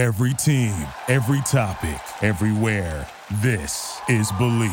[0.00, 0.72] Every team,
[1.08, 3.06] every topic, everywhere.
[3.42, 4.72] This is Believe.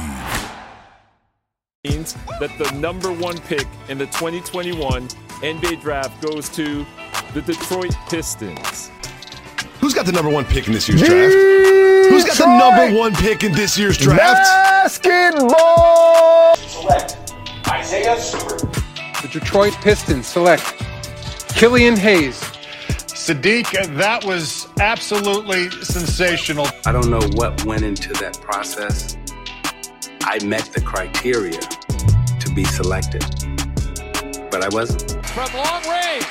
[1.84, 5.10] Means that the number one pick in the 2021
[5.42, 6.86] NBA draft goes to
[7.34, 8.90] the Detroit Pistons.
[9.82, 11.34] Who's got the number one pick in this year's draft?
[12.10, 14.48] Who's got the number one pick in this year's draft?
[15.04, 16.56] Basketball.
[16.56, 17.34] Select
[17.68, 18.62] Isaiah Stewart.
[19.22, 20.64] The Detroit Pistons select
[21.50, 22.40] Killian Hayes.
[23.08, 26.68] Saddiq, that was absolutely sensational.
[26.86, 29.18] I don't know what went into that process.
[30.22, 33.24] I met the criteria to be selected,
[34.52, 35.26] but I wasn't.
[35.28, 36.26] From long range.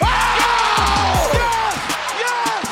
[0.00, 1.30] Oh!
[2.18, 2.68] Yes!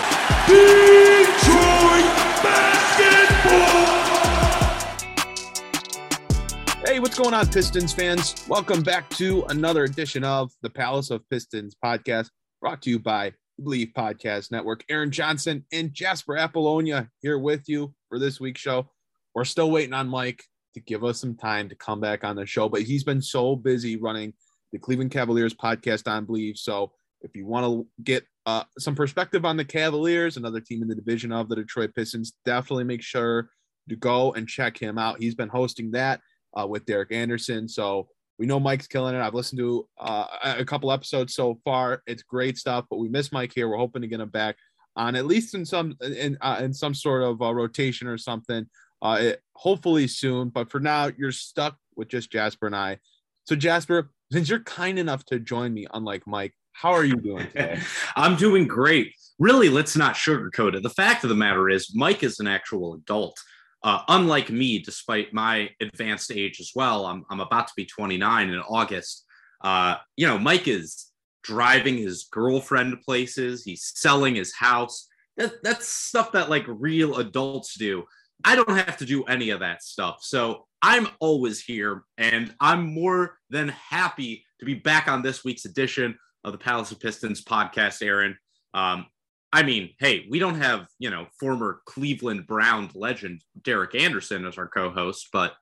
[6.86, 8.44] Hey, what's going on, Pistons fans?
[8.48, 13.30] Welcome back to another edition of the Palace of Pistons podcast, brought to you by
[13.30, 14.84] the Believe Podcast Network.
[14.88, 18.90] Aaron Johnson and Jasper Apollonia here with you for this week's show.
[19.34, 20.44] We're still waiting on Mike
[20.74, 23.56] to give us some time to come back on the show, but he's been so
[23.56, 24.32] busy running
[24.72, 26.56] the Cleveland Cavaliers podcast on Believe.
[26.56, 30.88] So if you want to get uh, some perspective on the Cavaliers, another team in
[30.88, 33.50] the division of the Detroit Pistons, definitely make sure
[33.88, 35.20] to go and check him out.
[35.20, 36.20] He's been hosting that
[36.58, 37.68] uh, with Derek Anderson.
[37.68, 38.08] So
[38.40, 39.20] we know Mike's killing it.
[39.20, 42.02] I've listened to uh, a couple episodes so far.
[42.06, 43.68] It's great stuff, but we miss Mike here.
[43.68, 44.56] We're hoping to get him back
[44.96, 48.66] on at least in some in uh, in some sort of uh, rotation or something.
[49.02, 50.48] Uh, it, hopefully soon.
[50.48, 52.98] But for now, you're stuck with just Jasper and I.
[53.44, 57.46] So Jasper, since you're kind enough to join me, unlike Mike, how are you doing
[57.52, 57.78] today?
[58.16, 59.12] I'm doing great.
[59.38, 60.82] Really, let's not sugarcoat it.
[60.82, 63.38] The fact of the matter is, Mike is an actual adult.
[63.82, 68.50] Uh, unlike me, despite my advanced age as well, I'm, I'm about to be 29
[68.50, 69.24] in August.
[69.62, 71.10] Uh, you know, Mike is
[71.42, 75.08] driving his girlfriend places, he's selling his house.
[75.36, 78.04] That, that's stuff that like real adults do.
[78.44, 80.18] I don't have to do any of that stuff.
[80.22, 85.64] So I'm always here, and I'm more than happy to be back on this week's
[85.64, 88.36] edition of the Palace of Pistons podcast, Aaron.
[88.72, 89.06] Um,
[89.52, 94.58] I mean, hey, we don't have, you know, former Cleveland Brown legend Derek Anderson as
[94.58, 95.54] our co-host, but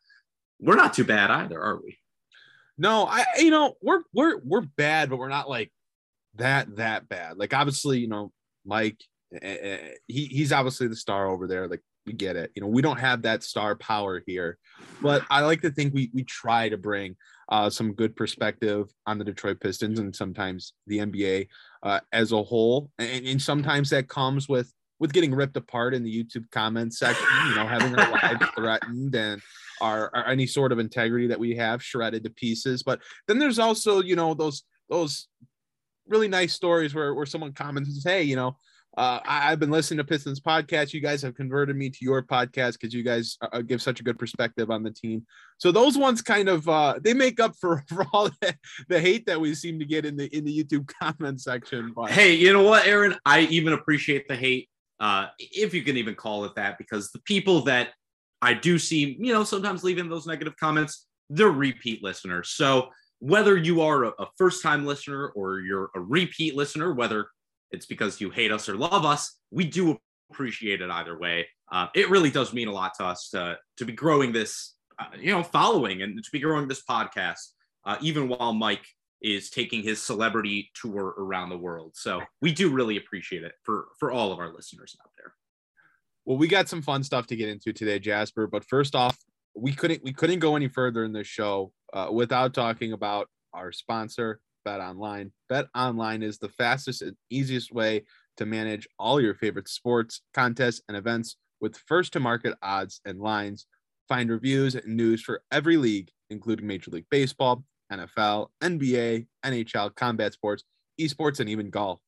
[0.60, 1.98] we're not too bad either, are we?
[2.76, 5.72] No, I you know, we're we're we're bad, but we're not like
[6.36, 7.38] that that bad.
[7.38, 8.30] Like obviously, you know,
[8.64, 9.00] Mike
[9.34, 11.68] uh, he he's obviously the star over there.
[11.68, 12.50] Like we get it.
[12.54, 14.58] You know, we don't have that star power here,
[15.02, 17.16] but I like to think we we try to bring
[17.48, 21.48] uh, some good perspective on the Detroit Pistons and sometimes the NBA
[21.82, 22.90] uh, as a whole.
[22.98, 27.26] And, and, sometimes that comes with with getting ripped apart in the YouTube comments section.
[27.48, 29.40] You know, having our lives threatened and
[29.80, 32.82] our, our any sort of integrity that we have shredded to pieces.
[32.82, 35.28] But then there's also you know those those
[36.06, 38.56] really nice stories where where someone comments and says, "Hey, you know."
[38.98, 40.92] Uh, I, have been listening to Pistons podcast.
[40.92, 44.02] You guys have converted me to your podcast because you guys uh, give such a
[44.02, 45.24] good perspective on the team.
[45.58, 48.56] So those ones kind of uh, they make up for, for all the,
[48.88, 51.92] the hate that we seem to get in the in the YouTube comment section.
[51.94, 53.14] But hey, you know what, Aaron?
[53.24, 57.20] I even appreciate the hate, uh, if you can even call it that, because the
[57.20, 57.90] people that
[58.42, 62.48] I do see, you know, sometimes leaving those negative comments, they're repeat listeners.
[62.48, 62.88] So
[63.20, 67.28] whether you are a first time listener or you're a repeat listener, whether
[67.70, 69.38] it's because you hate us or love us.
[69.50, 69.98] We do
[70.30, 71.48] appreciate it either way.
[71.70, 75.06] Uh, it really does mean a lot to us to to be growing this, uh,
[75.18, 77.52] you know, following and to be growing this podcast,
[77.84, 78.86] uh, even while Mike
[79.20, 81.92] is taking his celebrity tour around the world.
[81.94, 85.34] So we do really appreciate it for for all of our listeners out there.
[86.24, 88.46] Well, we got some fun stuff to get into today, Jasper.
[88.46, 89.18] But first off,
[89.54, 93.72] we couldn't we couldn't go any further in this show uh, without talking about our
[93.72, 95.32] sponsor, Bet Online.
[95.48, 98.04] Bet Online is the fastest and easiest way
[98.36, 103.20] to manage all your favorite sports, contests, and events with first to market odds and
[103.20, 103.66] lines.
[104.08, 110.32] Find reviews and news for every league, including Major League Baseball, NFL, NBA, NHL, combat
[110.32, 110.64] sports,
[111.00, 112.00] esports, and even golf.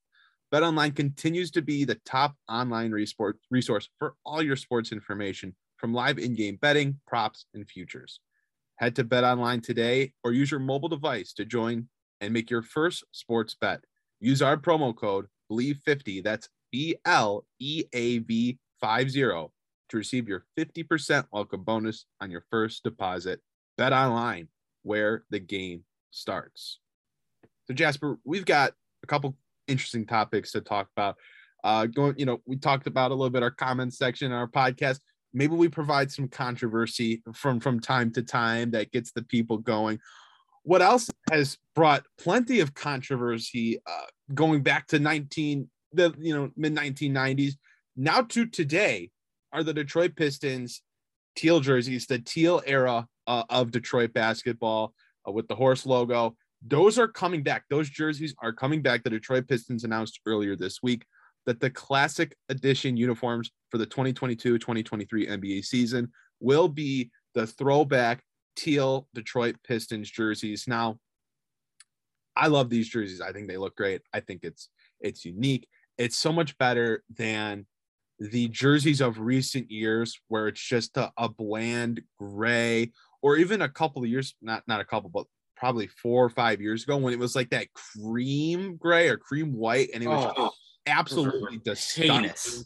[0.52, 6.18] BetOnline continues to be the top online resource for all your sports information, from live
[6.18, 8.20] in-game betting, props, and futures.
[8.76, 11.88] Head to BetOnline today or use your mobile device to join
[12.20, 13.80] and make your first sports bet.
[14.20, 20.44] Use our promo code BLEAV50, that's B L E A V 50, to receive your
[20.58, 23.40] 50% welcome bonus on your first deposit.
[23.76, 24.48] Bet online
[24.82, 26.78] where the game starts.
[27.66, 28.72] So, Jasper, we've got
[29.02, 29.36] a couple
[29.68, 31.16] interesting topics to talk about.
[31.62, 34.48] Uh, going, you know, we talked about a little bit our comments section in our
[34.48, 35.00] podcast.
[35.32, 40.00] Maybe we provide some controversy from from time to time that gets the people going
[40.62, 46.50] what else has brought plenty of controversy uh, going back to 19 the you know
[46.56, 47.54] mid 1990s
[47.96, 49.10] now to today
[49.52, 50.82] are the Detroit Pistons
[51.36, 54.94] teal jerseys, the teal era uh, of Detroit basketball
[55.26, 56.36] uh, with the horse logo.
[56.66, 57.64] Those are coming back.
[57.70, 59.02] Those jerseys are coming back.
[59.02, 61.04] The Detroit Pistons announced earlier this week
[61.46, 66.10] that the classic edition uniforms for the 2022 2023 NBA season
[66.40, 68.22] will be the throwback
[68.56, 70.66] teal Detroit Pistons jerseys.
[70.66, 70.98] Now,
[72.36, 73.20] I love these jerseys.
[73.20, 74.02] I think they look great.
[74.12, 74.68] I think it's
[75.00, 75.66] it's unique.
[75.98, 77.66] It's so much better than
[78.18, 82.92] the jerseys of recent years where it's just a, a bland gray
[83.22, 85.24] or even a couple of years not not a couple but
[85.56, 89.54] probably four or five years ago when it was like that cream gray or cream
[89.54, 90.50] white and it was Oh,
[90.86, 92.64] absolutely disgusting.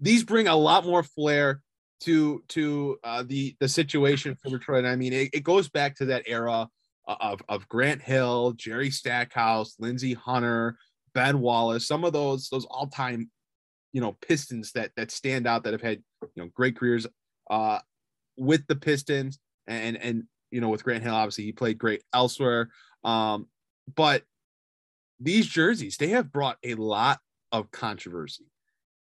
[0.00, 1.62] These bring a lot more flair
[2.00, 4.84] to to uh, the the situation for Detroit.
[4.84, 6.68] I mean, it, it goes back to that era
[7.06, 10.76] of of Grant Hill, Jerry Stackhouse, Lindsey Hunter,
[11.14, 11.86] Ben Wallace.
[11.86, 13.30] Some of those those all time,
[13.92, 16.02] you know, Pistons that that stand out that have had
[16.34, 17.06] you know great careers
[17.50, 17.78] uh,
[18.36, 21.14] with the Pistons and and you know with Grant Hill.
[21.14, 22.68] Obviously, he played great elsewhere.
[23.04, 23.46] Um,
[23.94, 24.24] but
[25.20, 27.20] these jerseys they have brought a lot
[27.52, 28.44] of controversy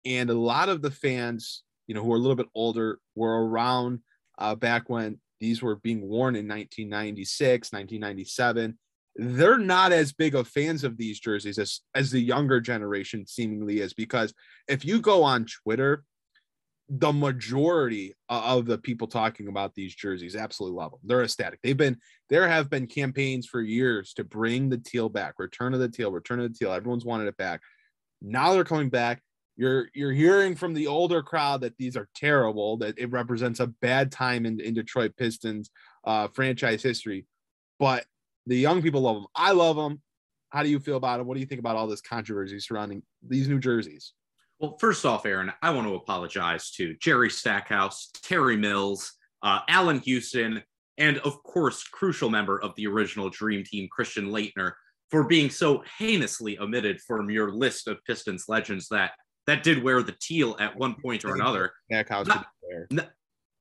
[0.05, 3.47] and a lot of the fans you know who are a little bit older were
[3.47, 3.99] around
[4.37, 8.77] uh, back when these were being worn in 1996 1997
[9.17, 13.79] they're not as big of fans of these jerseys as as the younger generation seemingly
[13.79, 14.33] is because
[14.67, 16.03] if you go on twitter
[16.87, 21.59] the majority of the people talking about these jerseys absolutely love them they're ecstatic.
[21.63, 21.97] They've been
[22.29, 26.11] there have been campaigns for years to bring the teal back return of the teal
[26.11, 26.71] return of the teal.
[26.71, 27.61] Everyone's wanted it back.
[28.21, 29.21] Now they're coming back
[29.55, 33.67] you're you're hearing from the older crowd that these are terrible that it represents a
[33.67, 35.69] bad time in, in detroit pistons
[36.05, 37.25] uh, franchise history.
[37.79, 38.05] But
[38.45, 40.01] the young people love them i love them
[40.49, 43.01] how do you feel about it what do you think about all this controversy surrounding
[43.27, 44.13] these new jerseys?
[44.59, 49.11] Well, first off, Aaron, I want to apologize to Jerry Stackhouse, Terry Mills,
[49.43, 50.63] uh, Allan Houston,
[50.97, 54.71] and of course, crucial member of the original Dream Team, Christian Laettner,
[55.11, 59.11] for being so heinously omitted from your list of Pistons legends that
[59.47, 61.71] that did wear the teal at one point or another.
[61.91, 62.45] stackhouse Not-.
[62.91, 63.07] N-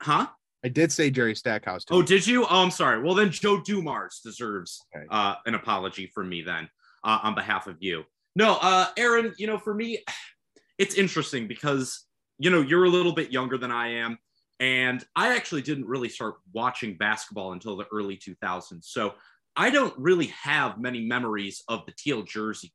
[0.02, 0.26] Huh?
[0.64, 1.94] i did say jerry stackhouse too.
[1.94, 2.44] Oh, did you?
[2.44, 3.02] Oh, I'm sorry.
[3.02, 5.06] Well, then Joe Dumars deserves Okay.
[5.10, 6.69] uh, an apology from me then
[7.04, 8.04] uh, on behalf of you.
[8.36, 10.02] No, uh, Aaron, you know, for me,
[10.78, 12.06] it's interesting because,
[12.38, 14.19] you know, you're a little bit younger than I am.
[14.60, 18.84] And I actually didn't really start watching basketball until the early 2000s.
[18.84, 19.14] So
[19.56, 22.72] I don't really have many memories of the teal jerseys.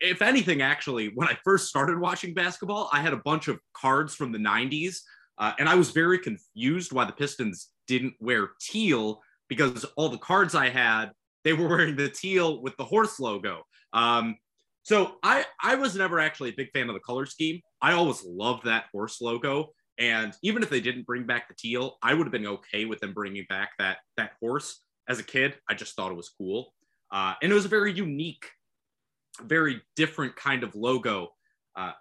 [0.00, 4.14] If anything, actually, when I first started watching basketball, I had a bunch of cards
[4.14, 5.00] from the 90s
[5.38, 10.18] uh, and I was very confused why the Pistons didn't wear teal because all the
[10.18, 11.10] cards I had,
[11.44, 13.62] they were wearing the teal with the horse logo.
[13.92, 14.36] Um,
[14.82, 17.60] so I, I was never actually a big fan of the color scheme.
[17.82, 19.72] I always loved that horse logo.
[19.98, 23.00] And even if they didn't bring back the teal, I would have been okay with
[23.00, 24.82] them bringing back that, that horse.
[25.08, 26.72] As a kid, I just thought it was cool.
[27.10, 28.46] Uh, and it was a very unique,
[29.42, 31.28] very different kind of logo.
[31.76, 31.92] Uh,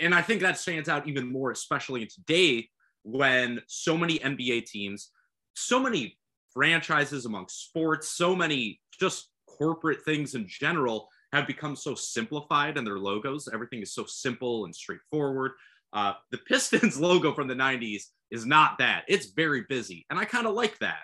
[0.00, 2.68] and I think that stands out even more, especially today
[3.02, 5.10] when so many NBA teams,
[5.54, 6.18] so many
[6.52, 12.84] franchises among sports, so many just corporate things in general have become so simplified in
[12.84, 13.48] their logos.
[13.52, 15.52] Everything is so simple and straightforward.
[15.92, 19.04] Uh, the Pistons logo from the 90s is not that.
[19.08, 20.06] It's very busy.
[20.10, 21.02] And I kind of like that.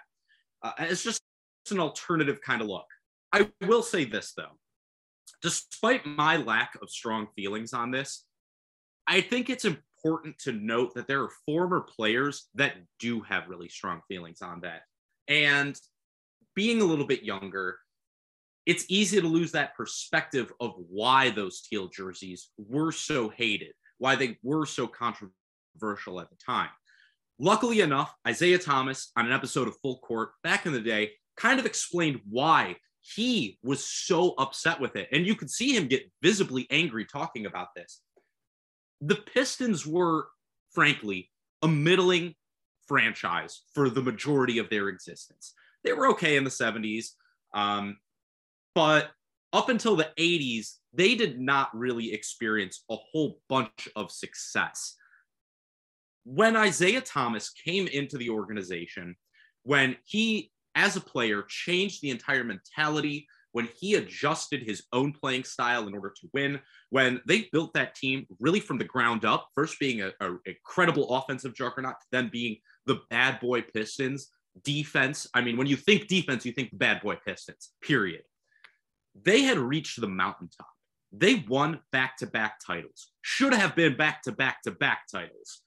[0.62, 1.20] Uh, it's just
[1.70, 2.86] an alternative kind of look.
[3.32, 4.58] I will say this, though.
[5.42, 8.24] Despite my lack of strong feelings on this,
[9.06, 13.68] I think it's important to note that there are former players that do have really
[13.68, 14.82] strong feelings on that.
[15.28, 15.78] And
[16.54, 17.78] being a little bit younger,
[18.66, 24.16] it's easy to lose that perspective of why those teal jerseys were so hated, why
[24.16, 26.70] they were so controversial at the time.
[27.38, 31.58] Luckily enough, Isiah Thomas on an episode of Full Court back in the day kind
[31.58, 32.76] of explained why
[33.06, 35.08] he was so upset with it.
[35.12, 38.00] And you could see him get visibly angry talking about this
[39.00, 40.28] the Pistons were,
[40.72, 41.30] frankly,
[41.62, 42.34] a middling
[42.86, 45.54] franchise for the majority of their existence.
[45.82, 47.08] They were okay in the 70s,
[47.52, 47.98] um,
[48.74, 49.10] but
[49.52, 54.96] up until the 80s, they did not really experience a whole bunch of success.
[56.24, 59.16] When Isiah Thomas came into the organization,
[59.64, 65.44] when he, as a player, changed the entire mentality when he adjusted his own playing
[65.44, 66.58] style in order to win,
[66.90, 70.58] when they built that team really from the ground up, first being a, a, a
[70.64, 74.32] credible offensive juggernaut, then being the bad boy Pistons
[74.64, 75.28] defense.
[75.34, 78.22] I mean, when you think defense, you think bad boy Pistons, period.
[79.22, 80.66] They had reached the mountaintop.
[81.12, 85.60] They won back to back titles, should have been back to back to back titles.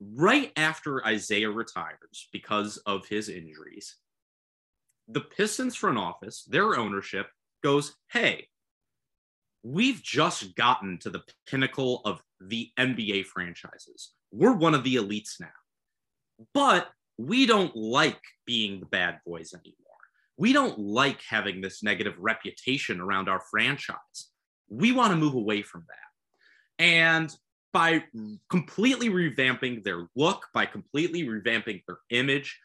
[0.00, 3.96] Right after Isiah retires because of his injuries,
[5.08, 7.28] the Pistons front office, their ownership
[7.62, 8.48] goes, Hey,
[9.62, 14.12] we've just gotten to the pinnacle of the NBA franchises.
[14.30, 15.48] We're one of the elites now.
[16.52, 16.88] But
[17.18, 19.76] we don't like being the bad boys anymore.
[20.36, 24.30] We don't like having this negative reputation around our franchise.
[24.68, 26.84] We want to move away from that.
[26.84, 27.34] And
[27.76, 28.02] by
[28.48, 32.58] completely revamping their look, by completely revamping their image,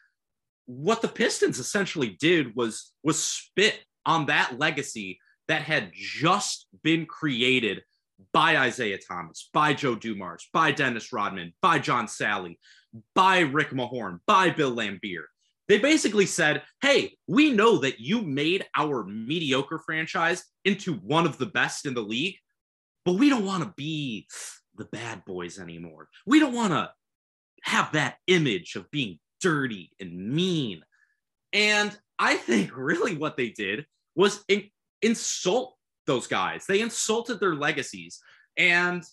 [0.64, 7.04] what the Pistons essentially did was was spit on that legacy that had just been
[7.04, 7.82] created
[8.32, 12.56] by Isiah Thomas, by Joe Dumars, by Dennis Rodman, by John Salley,
[13.14, 15.24] by Rick Mahorn, by Bill Laimbeer.
[15.68, 21.36] They basically said, hey, we know that you made our mediocre franchise into one of
[21.36, 22.36] the best in the league,
[23.04, 24.26] but we don't want to be
[24.76, 26.08] the bad boys anymore.
[26.26, 26.90] We don't want to
[27.64, 30.82] have that image of being dirty and mean.
[31.52, 34.70] And I think really what they did was in-
[35.02, 35.76] insult
[36.06, 36.64] those guys.
[36.66, 38.20] They insulted their legacies
[38.56, 39.04] and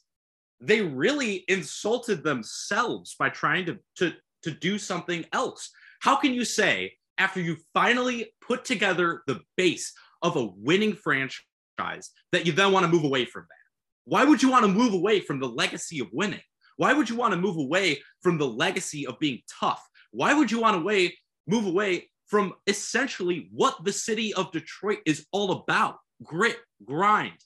[0.62, 4.14] they really insulted themselves by trying to, to,
[4.44, 5.70] to do something else.
[6.02, 12.10] How can you say, after you finally put together the base of a winning franchise,
[12.32, 13.59] that you then want to move away from that?
[14.06, 16.42] Why would you want to move away from the legacy of winning?
[16.78, 19.86] Why would you want to move away from the legacy of being tough?
[20.12, 25.00] Why would you want to way, move away from essentially what the city of Detroit
[25.06, 25.98] is all about?
[26.24, 27.38] Grit, grind,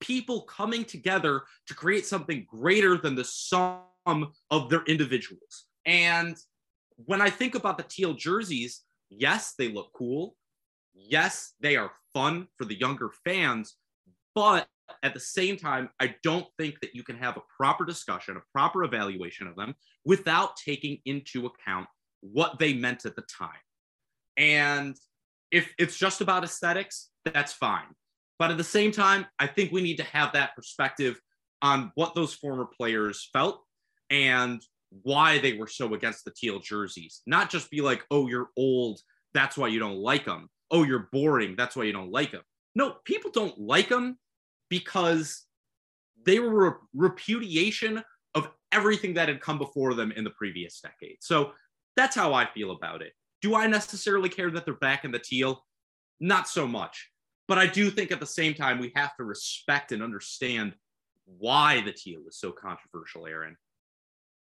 [0.00, 5.66] people coming together to create something greater than the sum of their individuals.
[5.84, 6.36] And
[6.96, 10.36] when I think about the teal jerseys, yes, they look cool.
[10.94, 13.76] Yes, they are fun for the younger fans.
[14.34, 14.66] But
[15.02, 18.42] at the same time, I don't think that you can have a proper discussion, a
[18.52, 21.86] proper evaluation of them without taking into account
[22.20, 23.50] what they meant at the time.
[24.36, 24.96] And
[25.50, 27.86] if it's just about aesthetics, that's fine.
[28.38, 31.20] But at the same time, I think we need to have that perspective
[31.62, 33.62] on what those former players felt
[34.08, 34.62] and
[35.02, 37.22] why they were so against the teal jerseys.
[37.26, 39.00] Not just be like, oh, you're old.
[39.34, 40.48] That's why you don't like them.
[40.70, 41.54] Oh, you're boring.
[41.56, 42.42] That's why you don't like them.
[42.74, 44.18] No, people don't like them
[44.70, 45.44] because
[46.24, 48.02] they were a repudiation
[48.34, 51.18] of everything that had come before them in the previous decade.
[51.20, 51.52] So
[51.96, 53.12] that's how I feel about it.
[53.42, 55.64] Do I necessarily care that they're back in the teal?
[56.20, 57.10] Not so much.
[57.48, 60.74] But I do think at the same time, we have to respect and understand
[61.38, 63.56] why the teal is so controversial, Aaron.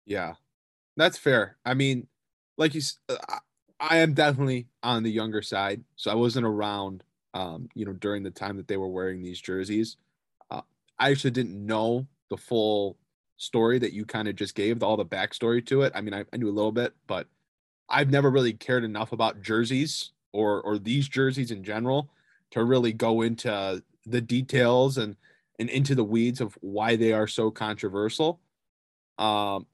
[0.05, 0.33] Yeah,
[0.95, 1.57] that's fair.
[1.63, 2.07] I mean,
[2.57, 3.17] like you, uh,
[3.79, 8.23] I am definitely on the younger side, so I wasn't around, um, you know, during
[8.23, 9.97] the time that they were wearing these jerseys.
[10.99, 12.97] I actually didn't know the full
[13.37, 15.93] story that you kind of just gave, all the backstory to it.
[15.95, 17.27] I mean, I, I knew a little bit, but
[17.89, 22.09] I've never really cared enough about jerseys or or these jerseys in general
[22.51, 25.15] to really go into the details and
[25.59, 28.39] and into the weeds of why they are so controversial.
[29.17, 29.65] Um,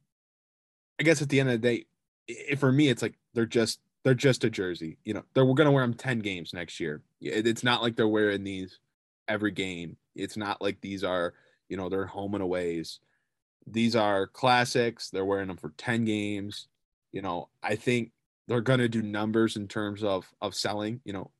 [0.99, 1.85] I guess at the end of the day,
[2.27, 4.97] it, for me, it's like they're just they're just a jersey.
[5.03, 7.01] You know, they're we're gonna wear them ten games next year.
[7.21, 8.79] It, it's not like they're wearing these
[9.27, 9.97] every game.
[10.15, 11.34] It's not like these are
[11.70, 13.00] you know they're home and aways.
[13.65, 15.10] These are classics.
[15.10, 16.67] They're wearing them for ten games.
[17.12, 18.12] You know, I think
[18.48, 21.01] they're gonna do numbers in terms of of selling.
[21.05, 21.32] You know,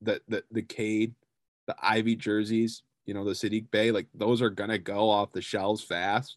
[0.00, 1.14] the the the Cade,
[1.66, 5.42] the Ivey jerseys, you know, the Saddiq Bey, like those are gonna go off the
[5.42, 6.36] shelves fast.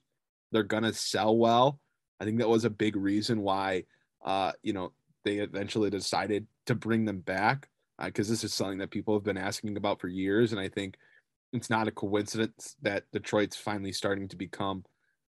[0.51, 1.79] They're gonna sell well.
[2.19, 3.83] I think that was a big reason why
[4.25, 4.91] uh, you know,
[5.23, 7.69] they eventually decided to bring them back
[8.03, 10.67] because uh, this is something that people have been asking about for years, and I
[10.67, 10.97] think
[11.55, 14.83] it's not a coincidence that Detroit's finally starting to become,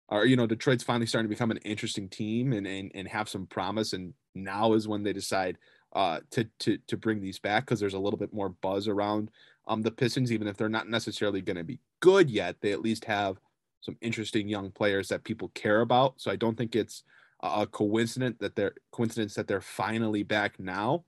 [0.09, 3.29] or you know, Detroit's finally starting to become an interesting team and and, and have
[3.29, 3.93] some promise.
[3.93, 5.59] And now is when they decide
[5.95, 9.31] uh, to to to bring these back because there's a little bit more buzz around
[9.67, 12.57] um, the Pistons, even if they're not necessarily going to be good yet.
[12.61, 13.39] They at least have
[13.81, 16.21] some interesting young players that people care about.
[16.21, 17.05] So I don't think it's
[17.41, 21.05] a coincidence that they're coincidence that they're finally back now.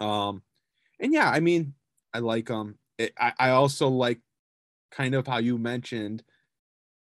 [0.00, 0.42] Um,
[0.98, 1.74] and yeah, I mean,
[2.12, 2.78] I like them.
[3.18, 4.20] I I also like
[4.90, 6.22] kind of how you mentioned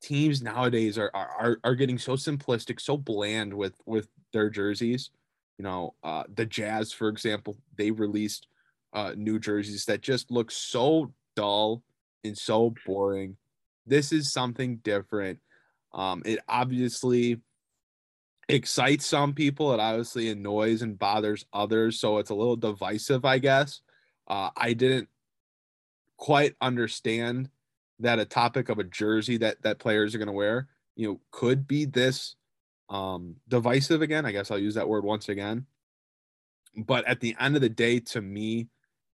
[0.02, 5.11] teams nowadays are are are getting so simplistic, so bland with with their jerseys
[5.59, 8.47] you know, uh, the Jazz, for example, they released
[8.92, 11.83] uh, new jerseys that just look so dull
[12.25, 13.37] and so boring.
[13.85, 15.40] This is something different.
[15.92, 17.40] Um, it obviously
[18.49, 19.75] excites some people.
[19.75, 22.00] It obviously annoys and bothers others.
[22.00, 23.80] So it's a little divisive, I guess.
[24.28, 25.09] Uh, I didn't
[26.19, 27.49] quite understand
[28.01, 31.21] that a topic of a jersey that that players are going to wear, you know,
[31.31, 32.37] could be this
[32.91, 34.27] um divisive again.
[34.27, 35.67] I guess I'll use that word once again.
[36.77, 38.69] But at the end of the day, to me,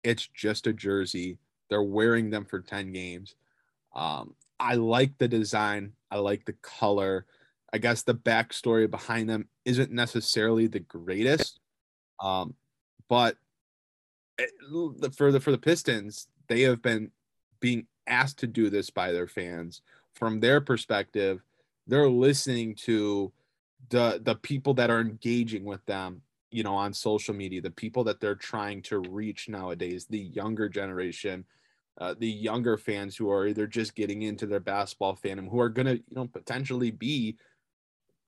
[0.02, 1.38] it's just a jersey.
[1.68, 3.34] They're wearing them for 10 games.
[3.94, 7.26] Um, I like the design, I like the color.
[7.72, 11.60] I guess the backstory behind them isn't necessarily the greatest.
[12.18, 12.54] Um,
[13.08, 13.36] but
[14.38, 14.50] it,
[15.16, 17.10] for the for the Pistons, they have been
[17.60, 19.82] being asked to do this by their fans.
[20.14, 21.42] From their perspective,
[21.86, 23.32] they're listening to
[23.88, 28.04] the the people that are engaging with them, you know, on social media, the people
[28.04, 31.44] that they're trying to reach nowadays, the younger generation,
[32.00, 35.68] uh, the younger fans who are either just getting into their basketball fandom, who are
[35.68, 37.36] going to, you know, potentially be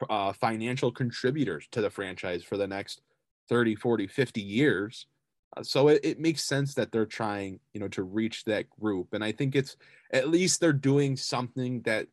[0.08, 3.02] uh, financial contributors to the franchise for the next
[3.48, 5.06] 30, 40, 50 years.
[5.56, 9.08] Uh, so it, it makes sense that they're trying, you know, to reach that group.
[9.12, 9.76] And I think it's
[10.12, 12.06] at least they're doing something that,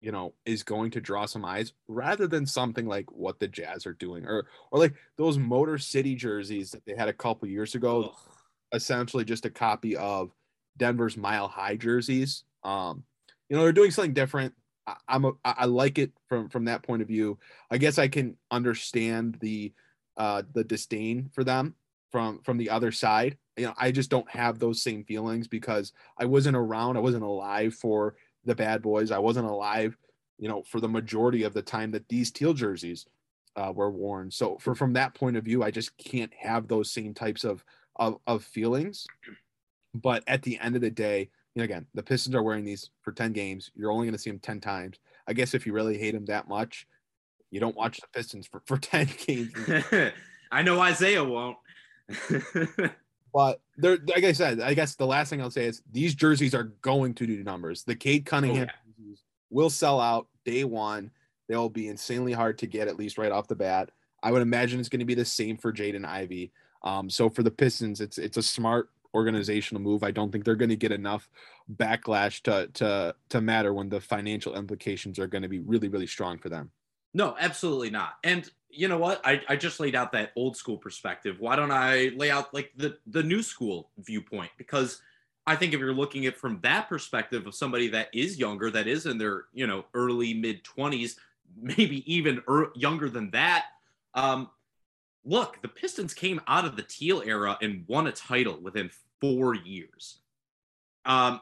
[0.00, 3.86] you know, is going to draw some eyes rather than something like what the Jazz
[3.86, 7.74] are doing or or like those Motor City jerseys that they had a couple years
[7.74, 8.34] ago, Ugh.
[8.72, 10.30] essentially just a copy of
[10.76, 12.44] Denver's Mile High jerseys.
[12.64, 13.04] Um,
[13.48, 14.52] you know, they're doing something different.
[14.86, 17.38] I, I'm a, I like it from from that point of view.
[17.70, 19.72] I guess I can understand the
[20.18, 21.74] uh the disdain for them
[22.14, 23.36] from from the other side.
[23.56, 26.96] You know, I just don't have those same feelings because I wasn't around.
[26.96, 29.10] I wasn't alive for the bad boys.
[29.10, 29.98] I wasn't alive,
[30.38, 33.06] you know, for the majority of the time that these teal jerseys
[33.56, 34.30] uh, were worn.
[34.30, 37.64] So for from that point of view, I just can't have those same types of
[37.96, 39.08] of, of feelings.
[39.92, 42.90] But at the end of the day, you know, again, the Pistons are wearing these
[43.02, 43.72] for 10 games.
[43.74, 45.00] You're only going to see them 10 times.
[45.26, 46.86] I guess if you really hate them that much,
[47.50, 49.52] you don't watch the Pistons for, for 10 games.
[50.52, 51.56] I know Isiah won't.
[53.32, 56.54] but they're like I said, I guess the last thing I'll say is these jerseys
[56.54, 57.84] are going to do numbers.
[57.84, 59.14] The Cade Cunningham oh, yeah.
[59.50, 61.10] will sell out day one.
[61.48, 63.90] They'll be insanely hard to get at least right off the bat.
[64.22, 66.52] I would imagine it's going to be the same for Jaden Ivey.
[66.82, 70.02] Um, so for the Pistons, it's it's a smart organizational move.
[70.02, 71.28] I don't think they're going to get enough
[71.76, 76.06] backlash to to to matter when the financial implications are going to be really really
[76.06, 76.70] strong for them.
[77.14, 78.14] No, absolutely not.
[78.24, 79.20] And you know what?
[79.24, 81.36] I, I just laid out that old school perspective.
[81.38, 84.50] Why don't I lay out like the the new school viewpoint?
[84.58, 85.00] Because
[85.46, 88.86] I think if you're looking at from that perspective of somebody that is younger, that
[88.86, 91.16] is in their you know early mid twenties,
[91.60, 93.66] maybe even er- younger than that.
[94.14, 94.50] Um,
[95.24, 99.54] look, the Pistons came out of the teal era and won a title within four
[99.54, 100.18] years.
[101.04, 101.40] Um,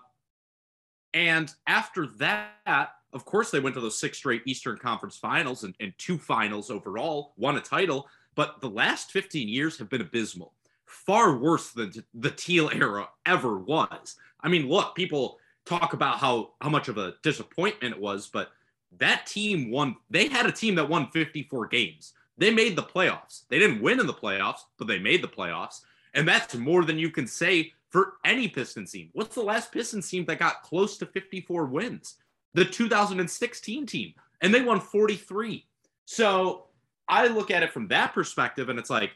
[1.15, 5.75] and after that, of course, they went to those six straight Eastern Conference finals and,
[5.81, 8.09] and two finals overall, won a title.
[8.35, 10.55] But the last 15 years have been abysmal,
[10.87, 14.17] far worse than the teal era ever was.
[14.41, 18.51] I mean, look, people talk about how, how much of a disappointment it was, but
[18.99, 19.97] that team won.
[20.11, 22.15] They had a team that won 54 games.
[22.39, 23.43] They made the playoffs.
[23.49, 25.83] They didn't win in the playoffs, but they made the playoffs.
[26.15, 29.11] And that's more than you can say for any Pistons team.
[29.13, 32.17] What's the last Pistons team that got close to 54 wins?
[32.55, 35.67] The 2016 team, and they won 43.
[36.05, 36.65] So
[37.09, 39.13] I look at it from that perspective, and it's like,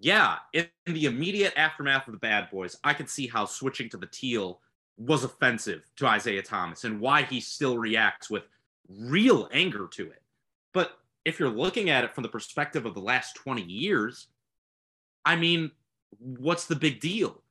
[0.00, 3.96] yeah, in the immediate aftermath of the bad boys, I could see how switching to
[3.96, 4.60] the teal
[4.96, 8.44] was offensive to Isiah Thomas and why he still reacts with
[8.88, 10.22] real anger to it.
[10.72, 14.28] But if you're looking at it from the perspective of the last 20 years,
[15.24, 15.70] I mean,
[16.18, 17.42] what's the big deal?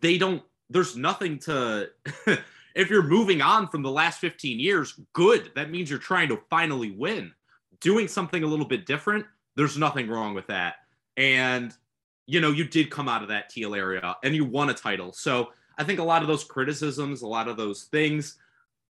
[0.00, 1.90] They don't, there's nothing to,
[2.74, 5.50] if you're moving on from the last 15 years, good.
[5.54, 7.32] That means you're trying to finally win.
[7.80, 10.76] Doing something a little bit different, there's nothing wrong with that.
[11.16, 11.72] And,
[12.26, 15.12] you know, you did come out of that teal area and you won a title.
[15.12, 18.38] So I think a lot of those criticisms, a lot of those things,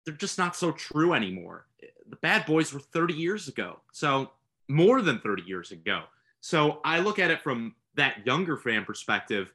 [0.04, 1.66] they're just not so true anymore.
[2.08, 3.80] The bad boys were 30 years ago.
[3.92, 4.30] So
[4.68, 6.02] more than 30 years ago.
[6.40, 9.52] So I look at it from that younger fan perspective.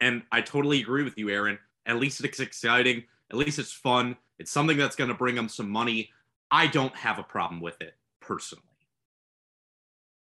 [0.00, 1.58] And I totally agree with you, Aaron.
[1.86, 3.04] At least it's exciting.
[3.30, 4.16] At least it's fun.
[4.38, 6.10] It's something that's going to bring them some money.
[6.50, 8.62] I don't have a problem with it personally.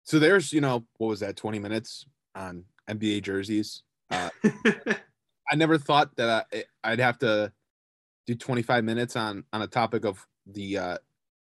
[0.03, 3.83] So there's, you know, what was that, 20 minutes on NBA jerseys?
[4.09, 4.29] Uh,
[5.51, 6.47] I never thought that
[6.83, 7.51] I, would have to
[8.25, 10.97] do 25 minutes on on a topic of the uh,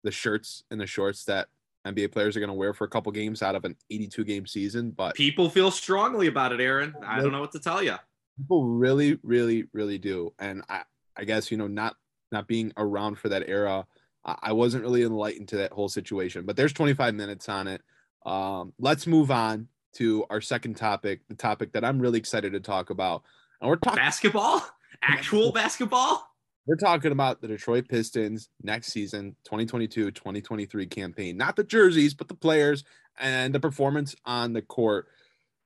[0.03, 1.47] the shirts and the shorts that
[1.85, 4.45] NBA players are going to wear for a couple games out of an 82 game
[4.45, 4.91] season.
[4.91, 6.95] But people feel strongly about it, Aaron.
[7.05, 7.95] I don't know what to tell you.
[8.37, 10.83] People really, really, really do, and I
[11.17, 11.95] I guess you know not
[12.32, 13.86] not being around for that era,
[14.25, 16.45] I wasn't really enlightened to that whole situation.
[16.45, 17.82] But there's 25 minutes on it.
[18.25, 22.60] Um, let's move on to our second topic, the topic that I'm really excited to
[22.60, 23.23] talk about.
[23.62, 24.62] And we're talking basketball.
[25.01, 26.27] actual basketball.
[26.65, 31.38] We're talking about the Detroit Pistons next season, 2022 2023 campaign.
[31.38, 32.84] Not the jerseys, but the players
[33.17, 35.08] and the performance on the court.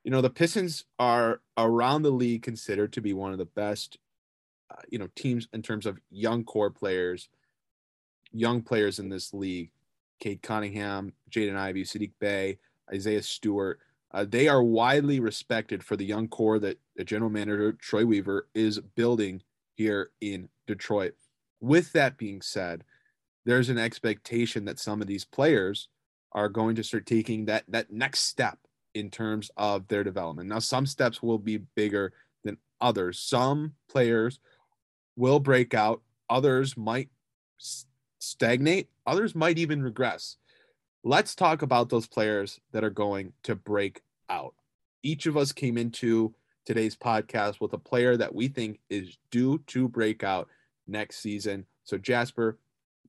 [0.03, 3.97] You know, the Pistons are around the league considered to be one of the best,
[4.71, 7.29] uh, you know, teams in terms of young core players,
[8.31, 9.71] young players in this league.
[10.21, 12.59] Cade Cunningham, Jaden Ivey, Saddiq Bey,
[12.93, 13.79] Isaiah Stewart.
[14.11, 18.47] Uh, they are widely respected for the young core that the general manager Troy Weaver
[18.53, 19.41] is building
[19.73, 21.15] here in Detroit.
[21.59, 22.83] With that being said,
[23.45, 25.87] there's an expectation that some of these players
[26.33, 28.59] are going to start taking that that next step
[28.93, 30.49] in terms of their development.
[30.49, 33.19] Now, some steps will be bigger than others.
[33.19, 34.39] Some players
[35.15, 37.09] will break out, others might
[38.19, 40.37] stagnate, others might even regress.
[41.03, 44.53] Let's talk about those players that are going to break out.
[45.03, 49.57] Each of us came into today's podcast with a player that we think is due
[49.67, 50.47] to break out
[50.87, 51.65] next season.
[51.83, 52.59] So, Jasper,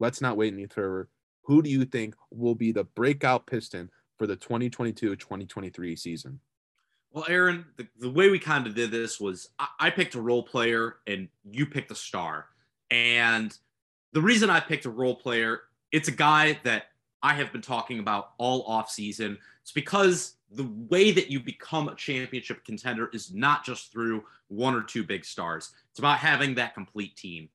[0.00, 1.08] let's not wait any further.
[1.42, 6.40] Who do you think will be the breakout Piston for the 2022 2023 season?
[7.12, 10.20] Well, Aaron, the, the way we kind of did this was I, I picked a
[10.20, 12.46] role player and you picked a star.
[12.90, 13.56] And
[14.12, 16.86] the reason I picked a role player, it's a guy that
[17.22, 19.38] I have been talking about all off season.
[19.62, 24.74] It's because the way that you become a championship contender is not just through one
[24.74, 25.72] or two big stars.
[25.90, 27.48] It's about having that complete team.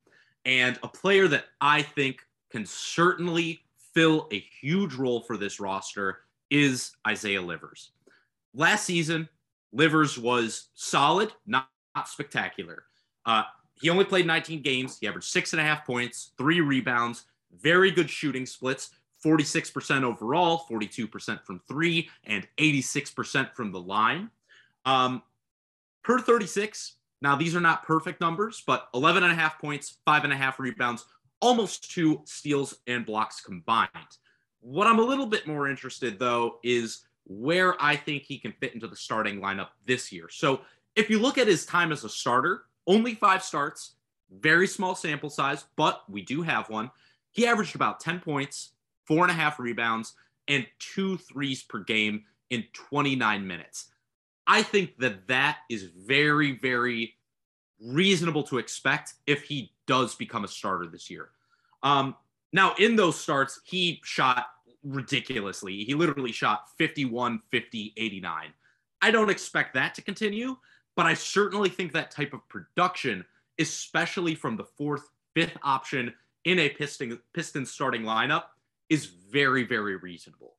[0.44, 3.60] And a player that I think can certainly
[3.92, 7.90] fill a huge role for this roster is Isaiah Livers.
[8.54, 9.28] Last season,
[9.72, 12.84] Livers was solid, not, not spectacular.
[13.26, 14.98] Uh, he only played 19 games.
[15.00, 17.24] He averaged six and a half points, three rebounds,
[17.60, 18.90] very good shooting splits,
[19.24, 24.30] 46% overall, 42% from three, and 86% from the line.
[24.84, 25.22] Um,
[26.02, 30.24] per 36, now these are not perfect numbers, but 11 and a half points, five
[30.24, 31.04] and a half rebounds,
[31.40, 33.90] almost two steals and blocks combined.
[34.60, 38.74] What I'm a little bit more interested, though, is where I think he can fit
[38.74, 40.28] into the starting lineup this year.
[40.30, 40.62] So
[40.96, 43.94] if you look at his time as a starter, only five starts,
[44.30, 46.90] very small sample size, but we do have one.
[47.30, 48.72] He averaged about 10 points,
[49.06, 50.14] four and a half rebounds,
[50.48, 53.90] and two threes per game in 29 minutes.
[54.46, 57.14] I think that that is very, very
[57.80, 61.28] reasonable to expect if he does become a starter this year.
[61.82, 62.16] Um,
[62.52, 64.46] now, in those starts, he shot
[64.82, 65.84] ridiculously.
[65.84, 68.52] He literally shot 51, 50, 89.
[69.00, 70.56] I don't expect that to continue,
[70.96, 73.24] but I certainly think that type of production,
[73.58, 76.12] especially from the fourth, fifth option
[76.44, 78.44] in a Piston, Piston starting lineup,
[78.88, 80.54] is very, very reasonable.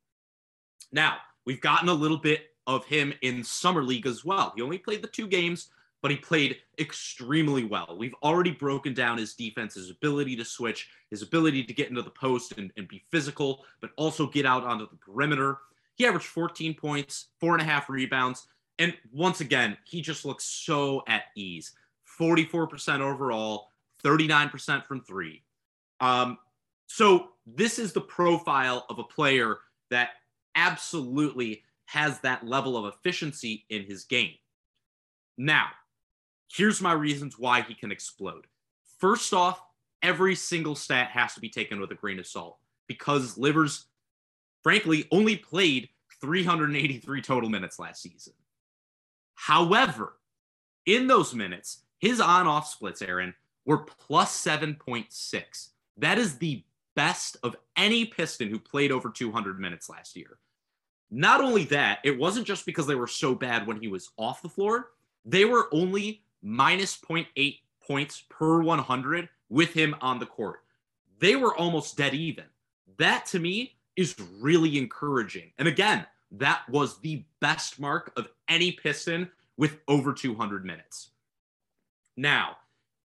[0.92, 4.54] Now, we've gotten a little bit of him in Summer League as well.
[4.56, 5.70] He only played the two games,
[6.02, 7.96] but he played extremely well.
[7.98, 12.02] We've already broken down his defense, his ability to switch, his ability to get into
[12.02, 15.58] the post and, and be physical, but also get out onto the perimeter.
[15.96, 18.48] He averaged 14 points, four and a half rebounds.
[18.78, 21.74] And once again, he just looks so at ease
[22.20, 23.70] 44% overall,
[24.04, 25.44] 39% from three.
[26.00, 26.38] Um,
[26.88, 29.58] so this is the profile of a player
[29.90, 30.12] that
[30.56, 34.34] absolutely has that level of efficiency in his game.
[35.38, 35.68] Now,
[36.52, 38.48] here's my reasons why he can explode.
[39.00, 39.62] First off,
[40.02, 42.58] every single stat has to be taken with a grain of salt
[42.88, 43.86] because Livers,
[44.64, 45.90] frankly, only played
[46.22, 48.34] 383 total minutes last season.
[49.36, 50.14] However,
[50.86, 53.34] in those minutes, his on off splits, Aaron,
[53.66, 55.70] were plus 7.6.
[55.98, 56.64] That is the
[56.96, 60.40] best of any Piston who played over 200 minutes last year.
[61.12, 64.42] Not only that, it wasn't just because they were so bad when he was off
[64.42, 64.92] the floor,
[65.26, 70.62] they were only minus 0.8 points per 100 with him on the court.
[71.20, 72.46] They were almost dead even.
[72.98, 75.52] That to me is really encouraging.
[75.58, 81.10] And again, that was the best mark of any Piston with over 200 minutes.
[82.16, 82.58] Now,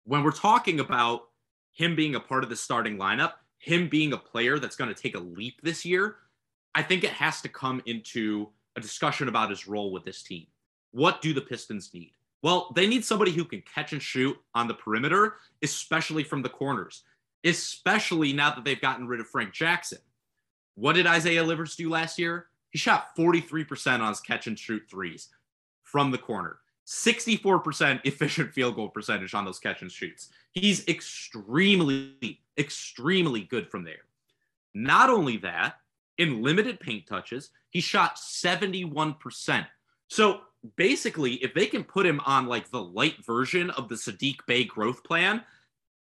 [0.04, 1.28] when we're talking about
[1.72, 5.00] him being a part of the starting lineup, him being a player that's going to
[5.00, 6.16] take a leap this year,
[6.74, 10.46] I think it has to come into a discussion about his role with this team.
[10.90, 12.12] What do the Pistons need?
[12.44, 16.50] Well, they need somebody who can catch and shoot on the perimeter, especially from the
[16.50, 17.02] corners,
[17.42, 19.96] especially now that they've gotten rid of Frank Jackson.
[20.74, 22.48] What did Isaiah Livers do last year?
[22.68, 25.28] He shot 43% on his catch and shoot threes
[25.84, 26.58] from the corner.
[26.86, 30.28] 64% efficient field goal percentage on those catch and shoots.
[30.52, 34.04] He's extremely, extremely good from there.
[34.74, 35.76] Not only that,
[36.18, 39.66] in limited paint touches, he shot 71%.
[40.08, 40.42] So
[40.76, 44.64] basically, if they can put him on like the light version of the Saddiq Bey
[44.64, 45.42] growth plan,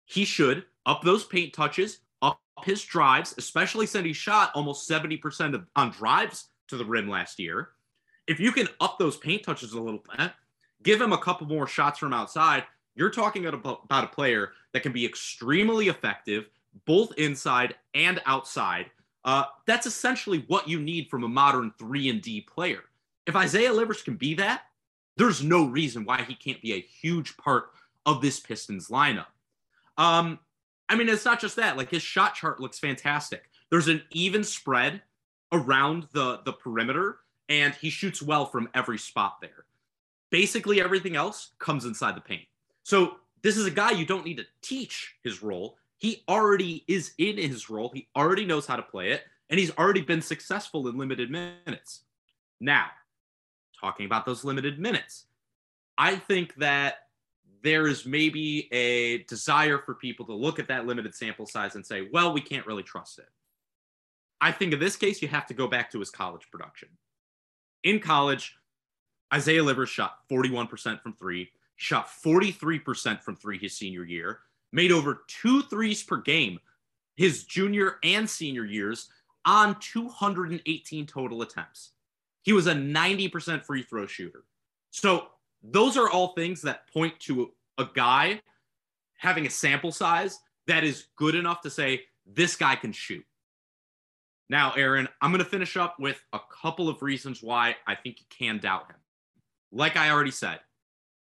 [0.05, 5.55] he should up those paint touches, up his drives, especially since he shot almost 70%
[5.55, 7.71] of, on drives to the rim last year.
[8.27, 10.33] If you can up those paint touches a little bit,
[10.83, 14.83] give him a couple more shots from outside, you're talking about, about a player that
[14.83, 16.49] can be extremely effective
[16.85, 18.87] both inside and outside.
[19.25, 22.85] Uh, that's essentially what you need from a modern 3 and D player.
[23.29, 24.63] If Isaiah Livers can be that,
[25.19, 27.73] there's no reason why he can't be a huge part
[28.07, 29.27] of this Pistons lineup.
[29.99, 30.39] Um,
[30.89, 31.77] I mean, it's not just that.
[31.77, 33.51] Like his shot chart looks fantastic.
[33.69, 35.03] There's an even spread
[35.53, 37.19] around the the perimeter,
[37.51, 39.67] and he shoots well from every spot there.
[40.31, 42.47] Basically, everything else comes inside the paint.
[42.83, 45.77] So this is a guy you don't need to teach his role.
[45.99, 47.91] He already is in his role.
[47.93, 52.05] He already knows how to play it, and he's already been successful in limited minutes.
[52.59, 52.87] Now,
[53.81, 55.27] talking about those limited minutes,
[55.97, 56.97] I think that
[57.63, 61.85] there is maybe a desire for people to look at that limited sample size and
[61.85, 63.29] say, well, we can't really trust it.
[64.41, 66.89] I think in this case, you have to go back to his college production.
[67.83, 68.57] In college,
[69.35, 74.41] Isaiah Livers shot 41% from three, shot 43% from three his senior year,
[74.73, 76.61] made over two threes per game
[77.17, 79.09] his junior and senior years
[79.45, 81.91] on 218 total attempts.
[82.49, 84.45] He was a 90% free throw shooter.
[84.91, 85.27] So
[85.63, 88.41] those are all things that point to a guy
[89.19, 93.23] having a sample size that is good enough to say this guy can shoot.
[94.49, 98.19] Now, Aaron, I'm going to finish up with a couple of reasons why I think
[98.19, 98.97] you can doubt him.
[99.71, 100.61] Like I already said,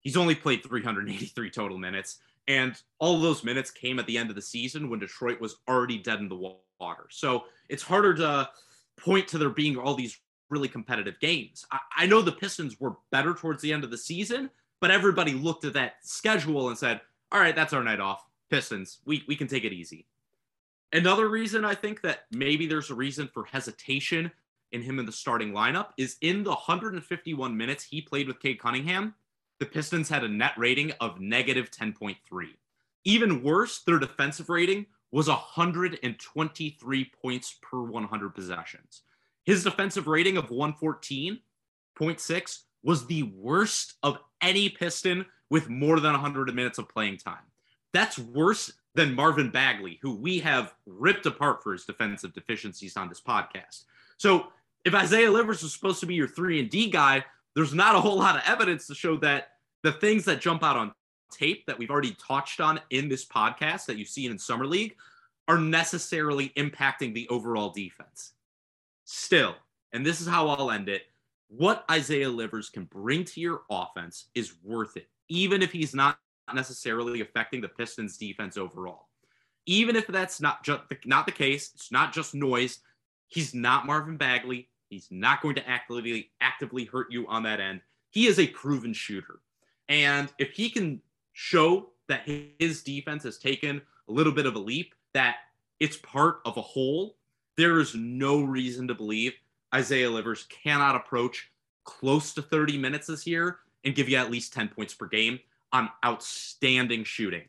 [0.00, 4.34] he's only played 383 total minutes, and all those minutes came at the end of
[4.34, 6.34] the season when Detroit was already dead in the
[6.80, 7.06] water.
[7.10, 8.50] So it's harder to
[8.98, 10.18] point to there being all these
[10.52, 11.66] really competitive games.
[11.72, 15.32] I, I know the Pistons were better towards the end of the season, but everybody
[15.32, 17.00] looked at that schedule and said,
[17.32, 18.24] all right, that's our night off.
[18.50, 20.06] Pistons, we, we can take it easy.
[20.92, 24.30] Another reason I think that maybe there's a reason for hesitation
[24.72, 28.60] in him in the starting lineup is in the 151 minutes he played with Cade
[28.60, 29.14] Cunningham,
[29.58, 32.16] the Pistons had a net rating of negative 10.3.
[33.04, 39.02] Even worse, their defensive rating was 123 points per 100 possessions.
[39.44, 46.54] His defensive rating of 114.6 was the worst of any Piston with more than 100
[46.54, 47.44] minutes of playing time.
[47.92, 53.08] That's worse than Marvin Bagley, who we have ripped apart for his defensive deficiencies on
[53.08, 53.84] this podcast.
[54.16, 54.48] So
[54.84, 57.24] if Isaiah Livers was supposed to be your three and D guy,
[57.54, 59.48] there's not a whole lot of evidence to show that
[59.82, 60.92] the things that jump out on
[61.30, 64.96] tape that we've already touched on in this podcast that you've seen in Summer League
[65.48, 68.32] are necessarily impacting the overall defense.
[69.14, 69.56] Still,
[69.92, 71.02] and this is how I'll end it
[71.48, 76.18] what Isaiah Livers can bring to your offense is worth it, even if he's not
[76.54, 79.08] necessarily affecting the Pistons defense overall.
[79.66, 82.78] Even if that's not just not the case, it's not just noise.
[83.28, 84.70] He's not Marvin Bagley.
[84.88, 87.82] He's not going to actively actively hurt you on that end.
[88.10, 89.40] He is a proven shooter.
[89.90, 91.02] And if he can
[91.34, 92.26] show that
[92.58, 95.36] his defense has taken a little bit of a leap, that
[95.80, 97.16] it's part of a whole
[97.56, 99.34] there is no reason to believe
[99.74, 101.50] Isaiah Livers cannot approach
[101.84, 105.38] close to 30 minutes this year and give you at least 10 points per game
[105.72, 107.42] on outstanding shooting.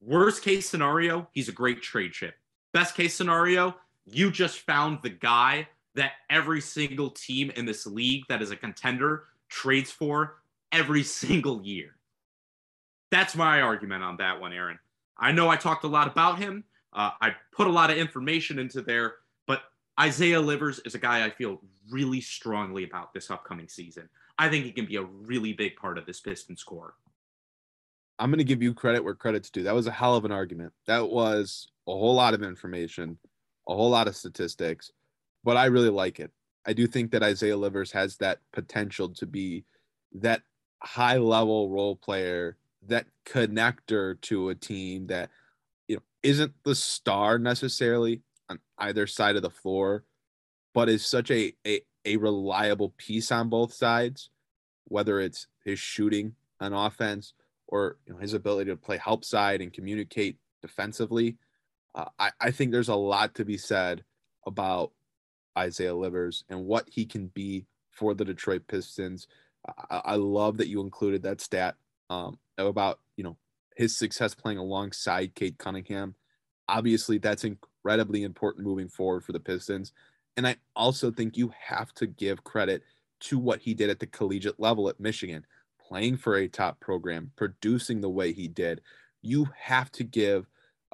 [0.00, 2.34] Worst case scenario, he's a great trade chip.
[2.72, 8.24] Best case scenario, you just found the guy that every single team in this league
[8.28, 10.36] that is a contender trades for
[10.72, 11.96] every single year.
[13.10, 14.78] That's my argument on that one, Aaron.
[15.16, 16.64] I know I talked a lot about him.
[16.92, 19.14] Uh, I put a lot of information into there
[20.00, 24.08] Isaiah Livers is a guy I feel really strongly about this upcoming season.
[24.38, 26.94] I think he can be a really big part of this Pistons core.
[28.18, 29.62] I'm going to give you credit where credit's due.
[29.62, 30.72] That was a hell of an argument.
[30.86, 33.18] That was a whole lot of information,
[33.68, 34.90] a whole lot of statistics,
[35.44, 36.30] but I really like it.
[36.66, 39.64] I do think that Isaiah Livers has that potential to be
[40.12, 40.42] that
[40.82, 45.30] high level role player, that connector to a team that
[45.88, 48.22] you know isn't the star necessarily,
[48.54, 50.04] on either side of the floor,
[50.72, 54.30] but is such a, a, a reliable piece on both sides,
[54.84, 57.32] whether it's his shooting on offense
[57.68, 61.36] or you know, his ability to play help side and communicate defensively.
[61.94, 64.04] Uh, I, I think there's a lot to be said
[64.46, 64.92] about
[65.56, 69.28] Isaiah Livers and what he can be for the Detroit Pistons.
[69.90, 71.76] I, I love that you included that stat
[72.10, 73.36] um, about you know
[73.76, 76.14] his success playing alongside Cade Cunningham.
[76.68, 79.92] Obviously, that's in, incredibly important moving forward for the Pistons.
[80.36, 82.82] And I also think you have to give credit
[83.20, 85.44] to what he did at the collegiate level at Michigan,
[85.78, 88.80] playing for a top program, producing the way he did,
[89.22, 90.46] you have to give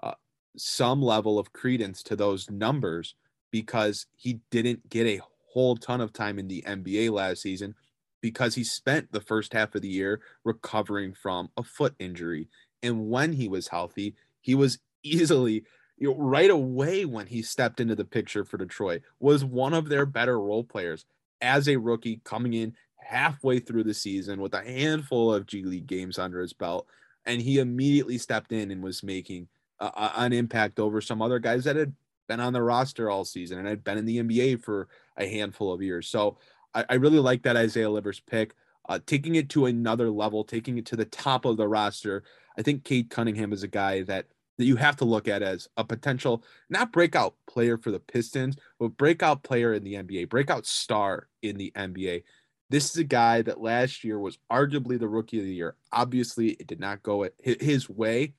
[0.02, 0.14] uh,
[0.56, 3.14] some level of credence to those numbers
[3.50, 5.20] because he didn't get a
[5.52, 7.74] whole ton of time in the NBA last season
[8.20, 12.48] because he spent the first half of the year recovering from a foot injury.
[12.82, 15.64] And when he was healthy, he was easily
[16.00, 19.88] you know, right away when he stepped into the picture for Detroit was one of
[19.88, 21.04] their better role players
[21.40, 25.86] as a rookie coming in halfway through the season with a handful of G League
[25.86, 26.86] games under his belt
[27.26, 29.48] and he immediately stepped in and was making
[29.80, 31.94] an impact over some other guys that had
[32.28, 35.72] been on the roster all season and had been in the NBA for a handful
[35.72, 36.08] of years.
[36.08, 36.38] So
[36.74, 38.54] I, I really like that Isaiah Livers pick.
[38.88, 42.24] Uh, taking it to another level, taking it to the top of the roster.
[42.58, 44.26] I think Cade Cunningham is a guy that
[44.60, 48.56] that you have to look at as a potential not breakout player for the Pistons,
[48.78, 52.24] but breakout player in the NBA, breakout star in the NBA.
[52.68, 55.76] This is a guy that last year was arguably the rookie of the year.
[55.92, 58.34] Obviously, it did not go his way,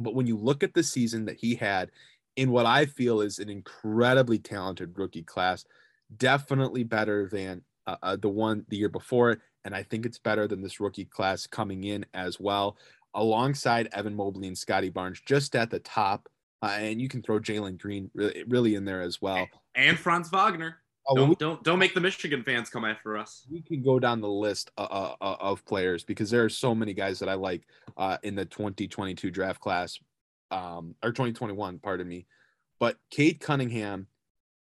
[0.00, 1.90] but when you look at the season that he had
[2.36, 5.66] in what I feel is an incredibly talented rookie class,
[6.16, 9.40] definitely better than uh, uh, the one the year before it.
[9.66, 12.78] And I think it's better than this rookie class coming in as well,
[13.14, 16.28] alongside Evan Mobley and Scottie Barnes, just at the top.
[16.62, 19.46] Uh, and you can throw Jalen Green really, really in there as well.
[19.74, 20.78] And Franz Wagner.
[21.06, 23.46] Oh, don't, we, don't don't make the Michigan fans come after us.
[23.50, 26.74] We can go down the list uh, uh, uh of players because there are so
[26.74, 27.66] many guys that I like
[27.98, 29.98] uh, in the 2022 draft class,
[30.50, 32.26] um, or 2021, pardon me.
[32.78, 34.06] But Cade Cunningham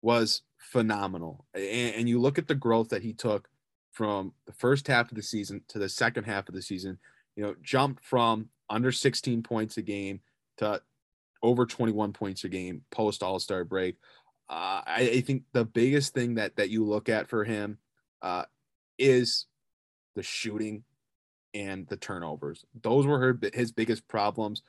[0.02, 1.46] was phenomenal.
[1.54, 3.50] And, and, you look at the growth that he took
[3.92, 7.00] from the first half of the season to the second half of the season,
[7.40, 10.20] you know, jumped from under 16 points a game
[10.58, 10.82] to
[11.42, 13.96] over 21 points a game post All Star break.
[14.50, 17.78] Uh, I, I, think the biggest thing that that you look at for him
[18.22, 18.44] uh,
[18.98, 19.46] is
[20.18, 20.84] the shooting
[21.54, 22.66] and the turnovers.
[22.82, 24.62] Those were her, his biggest problems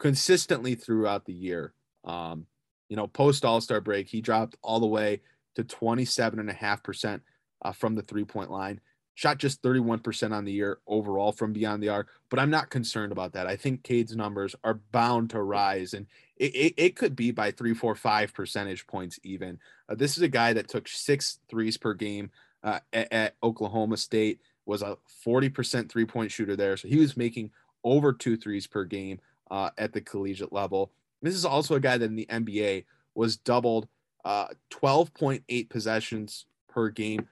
[0.00, 1.74] consistently throughout the year.
[2.04, 2.46] Um,
[2.88, 5.20] you know, post All Star break, he dropped all the way
[5.54, 7.20] to 27.5%
[7.62, 8.80] uh, from the three point line.
[9.16, 13.12] Shot just 31% on the year overall from beyond the arc, but I'm not concerned
[13.12, 13.46] about that.
[13.46, 17.50] I think Cade's numbers are bound to rise, and it, it, it could be by
[17.50, 19.58] three, four, five percentage points even.
[19.88, 22.30] Uh, this is a guy that took six threes per game
[22.62, 26.76] uh, at, at Oklahoma State, was a 40% three point shooter there.
[26.76, 27.52] So he was making
[27.84, 29.18] over two threes per game
[29.50, 30.92] uh, at the collegiate level.
[31.22, 33.88] This is also a guy that in the NBA was doubled
[34.26, 37.28] uh, 12.8 possessions per game,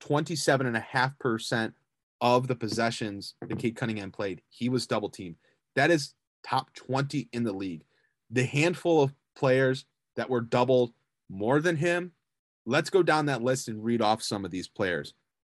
[0.00, 1.72] 27.5%
[2.20, 5.36] of the possessions that Cade Cunningham played, he was double teamed.
[5.76, 7.84] That is top 20 in the league.
[8.30, 9.86] The handful of players
[10.16, 10.92] that were doubled
[11.28, 12.12] more than him,
[12.66, 15.14] let's go down that list and read off some of these players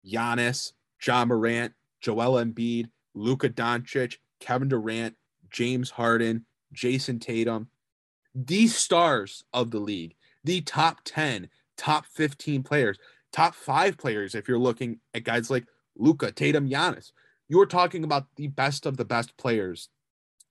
[0.06, 0.73] Giannis,
[1.06, 5.15] Ja Morant, Joel Embiid, Luka Doncic, Kevin Durant,
[5.49, 7.67] James Harden, Jayson Tatum,
[8.34, 12.97] these stars of the league the top 10, top 15 players,
[13.32, 14.36] top five players.
[14.36, 15.65] If you're looking at guys like
[15.98, 17.12] Luka, Tatum, Giannis,
[17.48, 19.89] you're talking about the best of the best players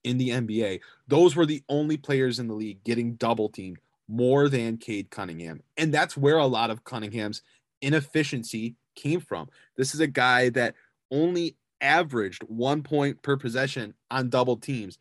[0.04, 0.80] in the NBA.
[1.08, 5.62] Those were the only players in the league getting double teamed more than Cade Cunningham.
[5.76, 7.42] And that's where a lot of Cunningham's
[7.80, 9.48] inefficiency came from.
[9.76, 10.74] This is a guy that
[11.10, 14.98] only averaged one point per possession on double teams.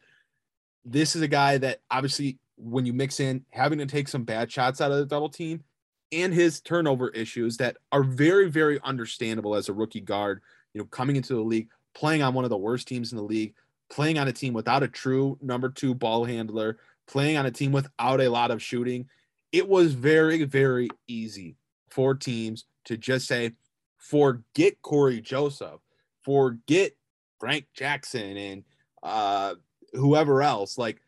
[0.85, 4.51] This is a guy that obviously when you mix in having to take some bad
[4.51, 5.63] shots out of the double team
[6.11, 10.41] and his turnover issues that are very, very understandable as a rookie guard,
[10.73, 13.23] you know, coming into the league, playing on one of the worst teams in the
[13.23, 13.53] league,
[13.89, 17.71] playing on a team without a true number two ball handler, playing on a team
[17.71, 19.07] without a lot of shooting.
[19.51, 21.55] It was very, very easy
[21.89, 23.53] for teams to just say,
[23.97, 25.79] forget Cory Joseph,
[26.21, 26.91] forget
[27.39, 28.63] Frank Jackson and
[29.03, 29.55] uh,
[29.93, 30.77] whoever else.
[30.77, 31.01] Like,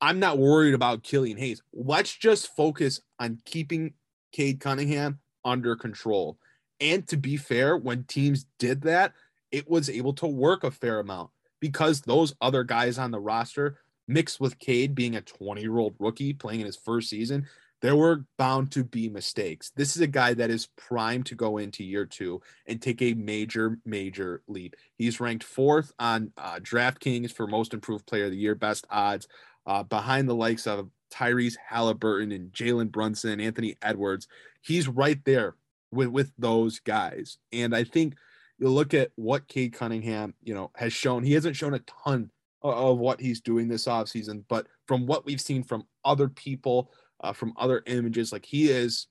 [0.00, 1.62] I'm not worried about Killian Hayes.
[1.72, 3.94] Let's just focus on keeping
[4.32, 6.38] Cade Cunningham under control.
[6.80, 9.12] And to be fair, when teams did that,
[9.50, 13.78] it was able to work a fair amount because those other guys on the roster,
[14.08, 17.46] mixed with Cade being a 20 year old rookie playing in his first season,
[17.82, 19.72] there were bound to be mistakes.
[19.74, 23.14] This is a guy that is primed to go into year two and take a
[23.14, 24.76] major, major leap.
[24.96, 29.26] He's ranked fourth on uh, DraftKings for most improved player of the year, best odds
[29.66, 34.28] uh, behind the likes of Tyrese Halliburton and Jalen Brunson, Anthony Edwards.
[34.62, 35.56] He's right there
[35.90, 37.38] with, with those guys.
[37.52, 38.14] And I think
[38.58, 41.22] you look at what Cade Cunningham, you know, has shown.
[41.22, 42.30] He hasn't shown a ton
[42.62, 46.90] of, of what he's doing this offseason, but from what we've seen from other people,
[47.20, 49.06] uh, from other images, like he is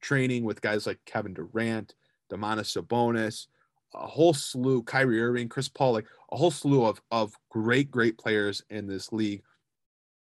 [0.00, 1.94] training with guys like Kevin Durant,
[2.30, 3.46] Domantas Sabonis,
[3.94, 8.18] a whole slew, Kyrie Irving, Chris Paul, like a whole slew of of great, great
[8.18, 9.42] players in this league.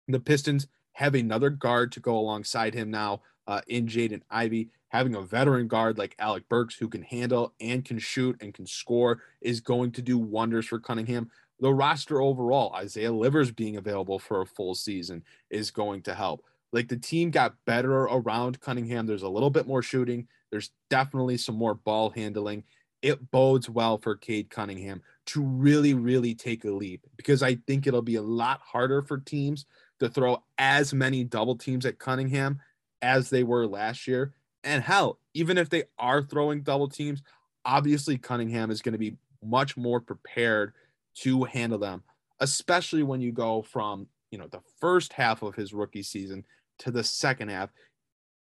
[0.09, 4.69] The Pistons have another guard to go alongside him now uh, in Jaden Ivey.
[4.89, 8.65] Having a veteran guard like Alec Burks who can handle and can shoot and can
[8.65, 11.29] score is going to do wonders for Cunningham.
[11.59, 16.43] The roster overall, Isaiah Livers being available for a full season is going to help.
[16.71, 19.05] Like the team got better around Cunningham.
[19.05, 20.27] There's a little bit more shooting.
[20.49, 22.63] There's definitely some more ball handling.
[23.03, 27.85] It bodes well for Cade Cunningham to really, really take a leap because I think
[27.85, 29.65] it'll be a lot harder for teams
[29.99, 32.59] to throw as many double teams at Cunningham
[33.01, 34.33] as they were last year.
[34.63, 37.21] And hell, even if they are throwing double teams,
[37.65, 40.73] obviously Cunningham is going to be much more prepared
[41.15, 42.03] to handle them,
[42.39, 46.43] especially when you go from, you know, the first half of his rookie season
[46.79, 47.69] to the second half.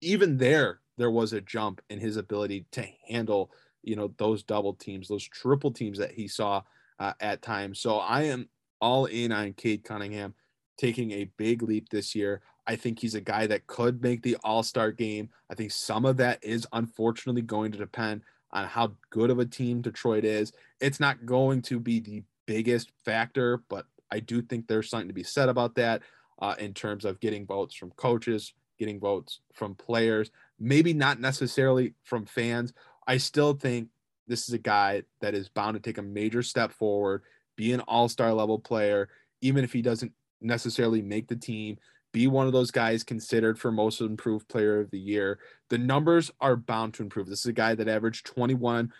[0.01, 3.51] Even there, there was a jump in his ability to handle,
[3.83, 6.61] you know, those double teams, those triple teams that he saw
[6.99, 7.79] uh, at times.
[7.79, 8.47] So I am
[8.79, 10.33] all in on Cade Cunningham
[10.77, 12.41] taking a big leap this year.
[12.67, 15.29] I think he's a guy that could make the All Star game.
[15.49, 18.21] I think some of that is unfortunately going to depend
[18.51, 20.51] on how good of a team Detroit is.
[20.79, 25.13] It's not going to be the biggest factor, but I do think there's something to
[25.13, 26.01] be said about that
[26.39, 31.93] uh, in terms of getting votes from coaches, getting votes from players, maybe not necessarily
[32.03, 32.73] from fans.
[33.07, 33.89] I still think
[34.27, 37.23] this is a guy that is bound to take a major step forward,
[37.55, 39.09] be an all star level player,
[39.41, 40.11] even if he doesn't
[40.41, 41.77] necessarily make the team,
[42.11, 45.39] be one of those guys considered for most improved player of the year.
[45.69, 47.27] The numbers are bound to improve.
[47.27, 48.93] This is a guy that averaged 21,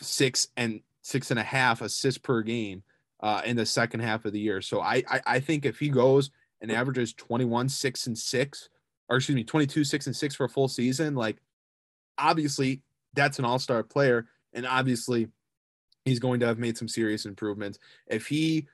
[0.00, 2.82] six and six and a half assists per game
[3.20, 4.60] uh, in the second half of the year.
[4.60, 8.68] So I, I, I think if he goes and averages 21, six and six,
[9.08, 11.36] or excuse me, 22, six and six for a full season, like
[12.18, 12.82] obviously
[13.14, 14.26] that's an all-star player.
[14.52, 15.28] And obviously
[16.04, 17.78] he's going to have made some serious improvements.
[18.06, 18.66] If he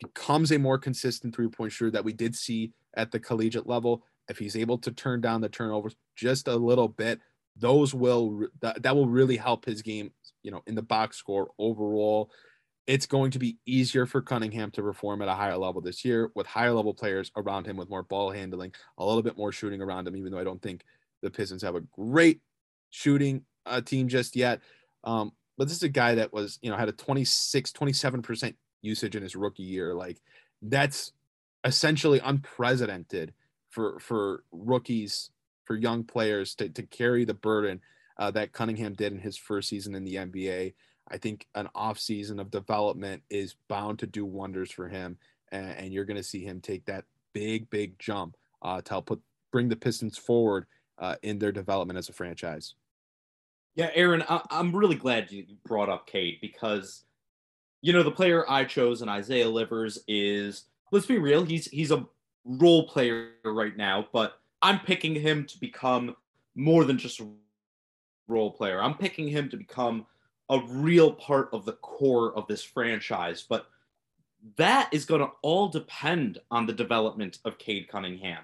[0.00, 4.38] becomes a more consistent three-point shooter that we did see at the collegiate level, if
[4.38, 7.20] he's able to turn down the turnovers just a little bit,
[7.56, 10.10] those will that, that will really help his game,
[10.42, 12.30] you know, in the box score overall
[12.86, 16.30] it's going to be easier for Cunningham to perform at a higher level this year
[16.34, 19.82] with higher level players around him with more ball handling, a little bit more shooting
[19.82, 20.84] around him, even though I don't think
[21.22, 22.40] the Pistons have a great
[22.90, 24.60] shooting uh, team just yet.
[25.02, 28.54] Um, but this is a guy that was, you know, had a 26, 27%
[28.86, 29.94] usage in his rookie year.
[29.94, 30.20] Like
[30.62, 31.12] that's
[31.64, 33.34] essentially unprecedented
[33.70, 35.30] for, for rookies,
[35.64, 37.80] for young players to, to carry the burden
[38.18, 40.74] uh, that Cunningham did in his first season in the NBA.
[41.08, 45.18] I think an off season of development is bound to do wonders for him,
[45.52, 49.06] and, and you're going to see him take that big, big jump uh, to help
[49.06, 49.20] put
[49.52, 50.66] bring the Pistons forward
[50.98, 52.74] uh, in their development as a franchise.
[53.74, 57.04] Yeah, Aaron, I- am really glad you brought up Cade because,
[57.82, 61.90] you know, the player I chose in Isaiah Livers is let's be real, he's he's
[61.90, 62.06] a
[62.44, 66.16] role player right now, but I'm picking him to become
[66.54, 67.28] more than just a
[68.28, 68.82] role player.
[68.82, 70.06] I'm picking him to become
[70.48, 73.44] a real part of the core of this franchise.
[73.48, 73.66] But
[74.56, 78.42] that is going to all depend on the development of Cade Cunningham.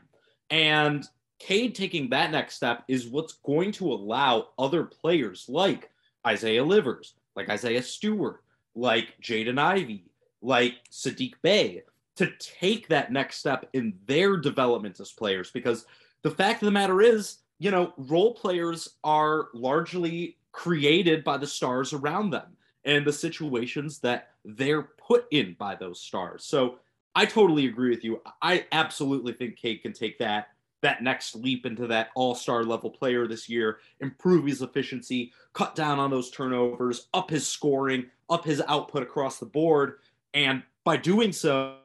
[0.50, 1.06] And
[1.38, 5.90] Cade taking that next step is what's going to allow other players like
[6.26, 8.42] Isaiah Livers, like Isaiah Stewart,
[8.74, 10.04] like Jaden Ivey,
[10.40, 11.82] like Saddiq Bey
[12.16, 15.50] to take that next step in their development as players.
[15.50, 15.86] Because
[16.22, 21.46] the fact of the matter is, you know, role players are largely created by the
[21.46, 26.44] stars around them and the situations that they're put in by those stars.
[26.44, 26.78] So
[27.14, 28.20] I totally agree with you.
[28.40, 30.48] I absolutely think Cade can take that
[30.82, 35.98] that next leap into that all-star level player this year, improve his efficiency, cut down
[35.98, 39.98] on those turnovers, up his scoring, up his output across the board,
[40.34, 41.76] and by doing so,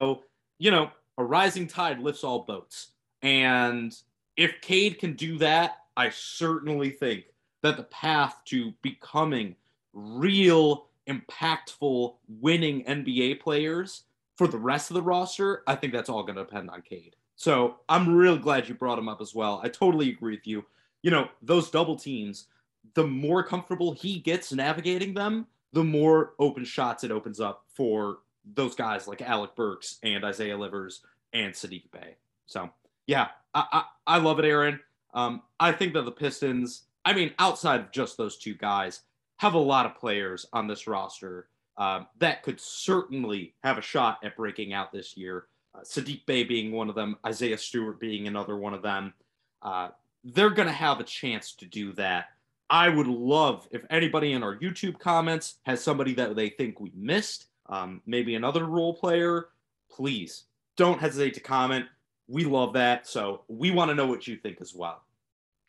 [0.00, 2.92] you know, a rising tide lifts all boats.
[3.20, 3.94] And
[4.36, 7.24] if Cade can do that, I certainly think
[7.62, 9.56] that the path to becoming
[9.92, 14.04] real impactful winning NBA players
[14.36, 17.16] for the rest of the roster, I think that's all going to depend on Cade.
[17.36, 19.60] So I'm real glad you brought him up as well.
[19.62, 20.64] I totally agree with you.
[21.02, 22.46] You know, those double teams,
[22.94, 28.18] the more comfortable he gets navigating them, the more open shots it opens up for
[28.54, 31.00] those guys like Alec Burks and Isaiah Livers
[31.32, 32.16] and Saddiq Bey.
[32.46, 32.70] So
[33.06, 34.80] yeah, I, I, I love it, Aaron.
[35.14, 39.00] Um, I think that the Pistons I mean, outside of just those two guys,
[39.38, 44.18] have a lot of players on this roster um, that could certainly have a shot
[44.22, 45.46] at breaking out this year.
[45.74, 49.14] Uh, Saddiq Bey being one of them, Isaiah Stewart being another one of them.
[49.62, 49.88] Uh,
[50.22, 52.26] they're going to have a chance to do that.
[52.72, 56.90] I would love if anybody in our YouTube comments has somebody that they think we
[56.96, 59.48] missed, um, maybe another role player.
[59.90, 60.44] Please
[60.78, 61.84] don't hesitate to comment.
[62.28, 63.06] We love that.
[63.06, 65.02] So we want to know what you think as well.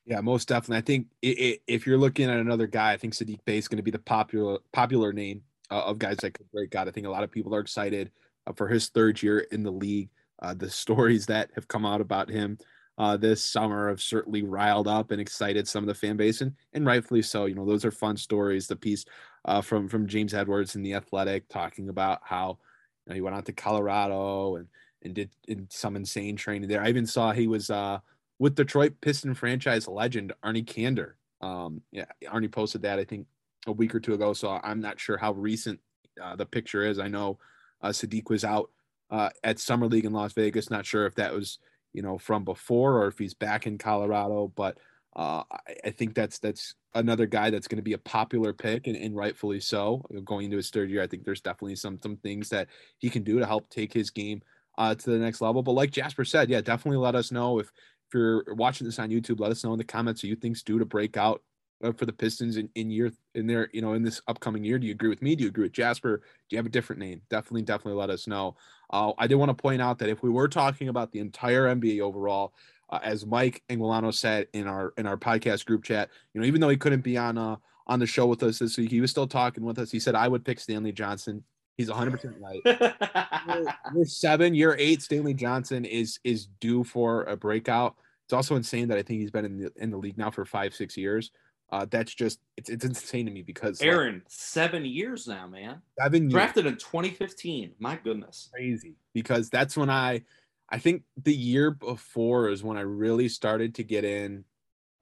[0.06, 0.78] Yeah, most definitely.
[0.78, 3.68] I think i i if you're looking at another guy, I think Saddiq Bey is
[3.68, 6.88] going to be the popular popular name uh, of guys that could break out.
[6.88, 8.12] I think a lot of people are excited
[8.47, 10.10] uh, for his third year in the league.
[10.41, 12.58] Uh, the stories that have come out about him
[12.98, 16.54] uh, this summer have certainly riled up and excited some of the fan base, and,
[16.74, 17.46] and rightfully so.
[17.46, 18.68] You know, those are fun stories.
[18.68, 19.06] The piece
[19.46, 22.60] uh, from from James Edwards in the Athletic talking about how
[23.06, 24.68] you know, he went out to Colorado and
[25.04, 25.32] and did
[25.70, 26.82] some insane training there.
[26.82, 28.00] I even saw he was uh,
[28.39, 31.14] with Detroit Piston franchise legend Arnie Kander.
[31.41, 33.28] Um, yeah, Arnie posted that I think
[33.68, 34.34] a week or two ago.
[34.34, 35.80] So I'm not sure how recent
[36.22, 37.00] uh, the picture is.
[37.00, 37.39] I know
[37.82, 38.70] uh, Saddiq was out
[39.10, 40.70] uh, at Summer League in Las Vegas.
[40.70, 41.60] Not sure if that was
[41.94, 44.78] you know from before or if he's back in Colorado, but
[45.16, 48.88] uh, I, I, think that's that's another guy that's going to be a popular pick
[48.88, 50.04] and, and, rightfully so.
[50.26, 52.68] Going into his third year, I think there's definitely some some things that
[52.98, 54.41] he can do to help take his game
[54.78, 55.62] uh, to the next level.
[55.62, 59.10] But like Jasper said, yeah, definitely let us know if if you're watching this on
[59.10, 61.44] YouTube, let us know in the comments who you think's due to break out
[61.92, 64.80] for the Pistons in, in year in their you know in this upcoming year.
[64.80, 65.36] Do you agree with me?
[65.36, 66.18] Do you agree with Jasper?
[66.18, 67.22] Do you have a different name?
[67.30, 68.56] Definitely, definitely let us know.
[68.90, 71.64] Uh, I did want to point out that if we were talking about the entire
[71.76, 72.54] NBA overall,
[72.90, 76.62] uh, as Mike Anguilano said in our in our podcast group chat, you know, even
[76.62, 77.58] though he couldn't be on uh
[77.88, 79.92] on the show with us this week, he was still talking with us.
[79.92, 81.44] He said I would pick Stanley Johnson.
[81.76, 82.62] He's 100 percent right.
[82.66, 87.96] year, year seven, year eight, Stanley Johnson is is due for a breakout.
[88.26, 90.46] It's also insane that I think he's been in the in the league now for
[90.46, 91.32] five, six years.
[91.74, 95.82] Uh, that's just it's it's insane to me because Aaron, like, seven years now, man.
[96.00, 96.34] Seven years.
[96.34, 97.72] drafted in 2015.
[97.80, 98.94] My goodness, crazy.
[99.12, 100.22] Because that's when I,
[100.70, 104.44] I think the year before is when I really started to get in,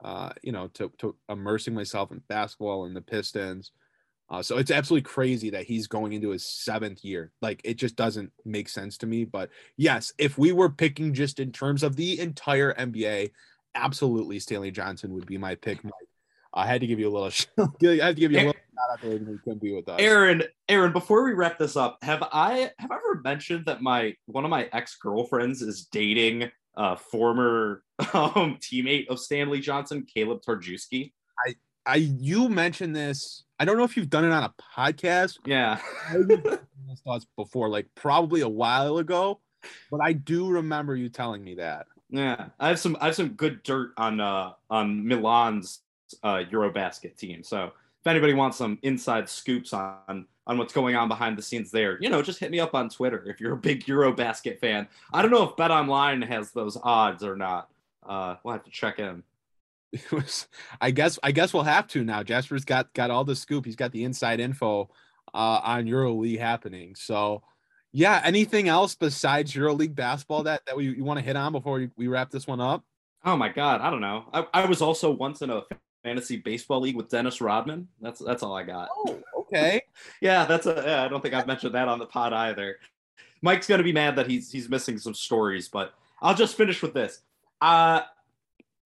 [0.02, 3.72] uh, you know, to to immersing myself in basketball and the Pistons.
[4.30, 7.32] Uh, so it's absolutely crazy that he's going into his seventh year.
[7.42, 9.26] Like it just doesn't make sense to me.
[9.26, 13.32] But yes, if we were picking just in terms of the entire NBA,
[13.74, 15.84] absolutely Stanley Johnson would be my pick.
[15.84, 15.92] Mike.
[16.54, 17.30] I had to give you a little.
[17.58, 20.00] I had to give you a little shout out there you couldn't be with us.
[20.00, 24.14] Aaron, Aaron, before we wrap this up, have I have I ever mentioned that my
[24.26, 27.82] one of my ex girlfriends is dating a former
[28.14, 31.12] um, teammate of Stanley Johnson, Kaleb Tarczewski?
[31.46, 31.54] I
[31.86, 35.38] I you mentioned this I don't know if you've done it on a podcast.
[35.46, 35.78] Yeah.
[37.04, 39.40] thoughts before, like probably a while ago,
[39.90, 41.86] but I do remember you telling me that.
[42.10, 45.80] Yeah, I have some I have some good dirt on uh on Milan's
[46.22, 47.42] uh Eurobasket team.
[47.42, 51.70] So if anybody wants some inside scoops on on what's going on behind the scenes
[51.70, 54.88] there, you know, just hit me up on Twitter if you're a big Eurobasket fan.
[55.12, 57.68] I don't know if BetOnline has those odds or not.
[58.04, 59.22] Uh, we'll have to check in.
[60.10, 60.48] was
[60.80, 62.22] I guess I guess we'll have to now.
[62.22, 63.64] Jasper's got got all the scoop.
[63.64, 64.90] He's got the inside info
[65.32, 66.94] uh, on EuroLeague happening.
[66.94, 67.42] So
[67.92, 71.74] yeah, anything else besides EuroLeague basketball that that we you want to hit on before
[71.74, 72.84] we, we wrap this one up?
[73.24, 74.24] Oh my god, I don't know.
[74.32, 75.62] I, I was also once in a
[76.02, 77.88] fantasy baseball league with Dennis Rodman.
[78.00, 78.88] That's that's all I got.
[78.96, 79.82] Oh, okay.
[80.20, 82.78] yeah, that's a yeah, I don't think I've mentioned that on the pod either.
[83.42, 86.94] Mike's gonna be mad that he's he's missing some stories, but I'll just finish with
[86.94, 87.20] this.
[87.60, 88.02] Uh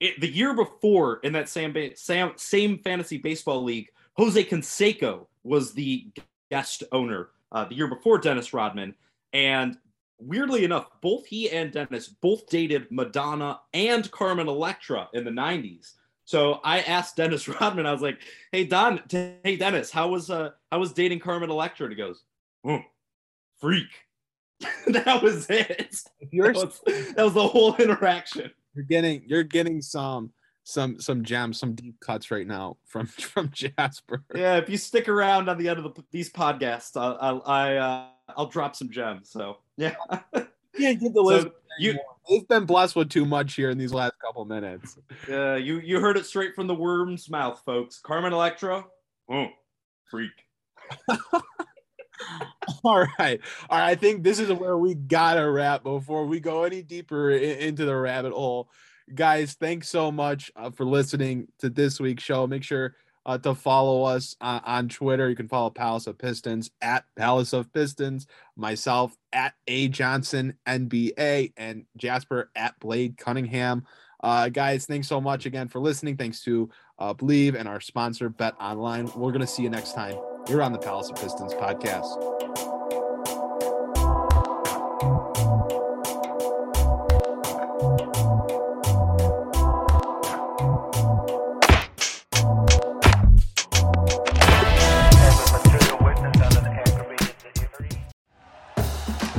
[0.00, 5.72] it, the year before in that same, same same fantasy baseball league, Jose Canseco was
[5.72, 6.08] the
[6.50, 8.94] guest owner uh, the year before Dennis Rodman,
[9.32, 9.78] and
[10.18, 15.92] weirdly enough, both he and Dennis both dated Madonna and Carmen Electra in the '90s.
[16.26, 18.18] So I asked Dennis Rodman, I was like,
[18.52, 22.24] "Hey Don, hey Dennis, how was uh how was dating Carmen Electra?" And he goes,
[22.64, 22.82] oh,
[23.58, 23.88] "Freak."
[24.86, 26.02] that was it.
[26.32, 26.80] That was,
[27.14, 28.50] that was the whole interaction.
[28.74, 30.32] You're getting you're getting some
[30.64, 34.24] some some gems, some deep cuts right now from from Jasper.
[34.34, 37.76] Yeah, if you stick around on the end of the, these podcasts, I'll I'll, I,
[37.76, 38.06] uh,
[38.36, 39.30] I'll drop some gems.
[39.30, 39.94] So yeah,
[40.76, 41.46] yeah, give the list.
[41.46, 41.98] So you,
[42.28, 44.98] they've been blessed with too much here in these last couple minutes.
[45.28, 48.00] Yeah, uh, you you heard it straight from the worm's mouth, folks.
[48.00, 48.84] Carmen Electra,
[49.30, 49.46] oh,
[50.10, 50.30] freak.
[52.84, 56.64] all right all right i think this is where we gotta wrap before we go
[56.64, 58.70] any deeper in, into the rabbit hole
[59.14, 62.94] guys thanks so much uh, for listening to this week's show make sure
[63.26, 65.28] uh, to follow us uh, on twitter.
[65.28, 71.52] You can follow palace of pistons at palace of pistons myself at a johnson nba
[71.58, 73.84] and jasper at blade cunningham.
[74.22, 76.16] Uh, guys thanks so much again for listening.
[76.16, 79.10] Thanks to uh, Bleav and our sponsor bet online.
[79.14, 80.16] We're gonna see you next time
[80.48, 82.55] you're on the Palace of Pistons podcast.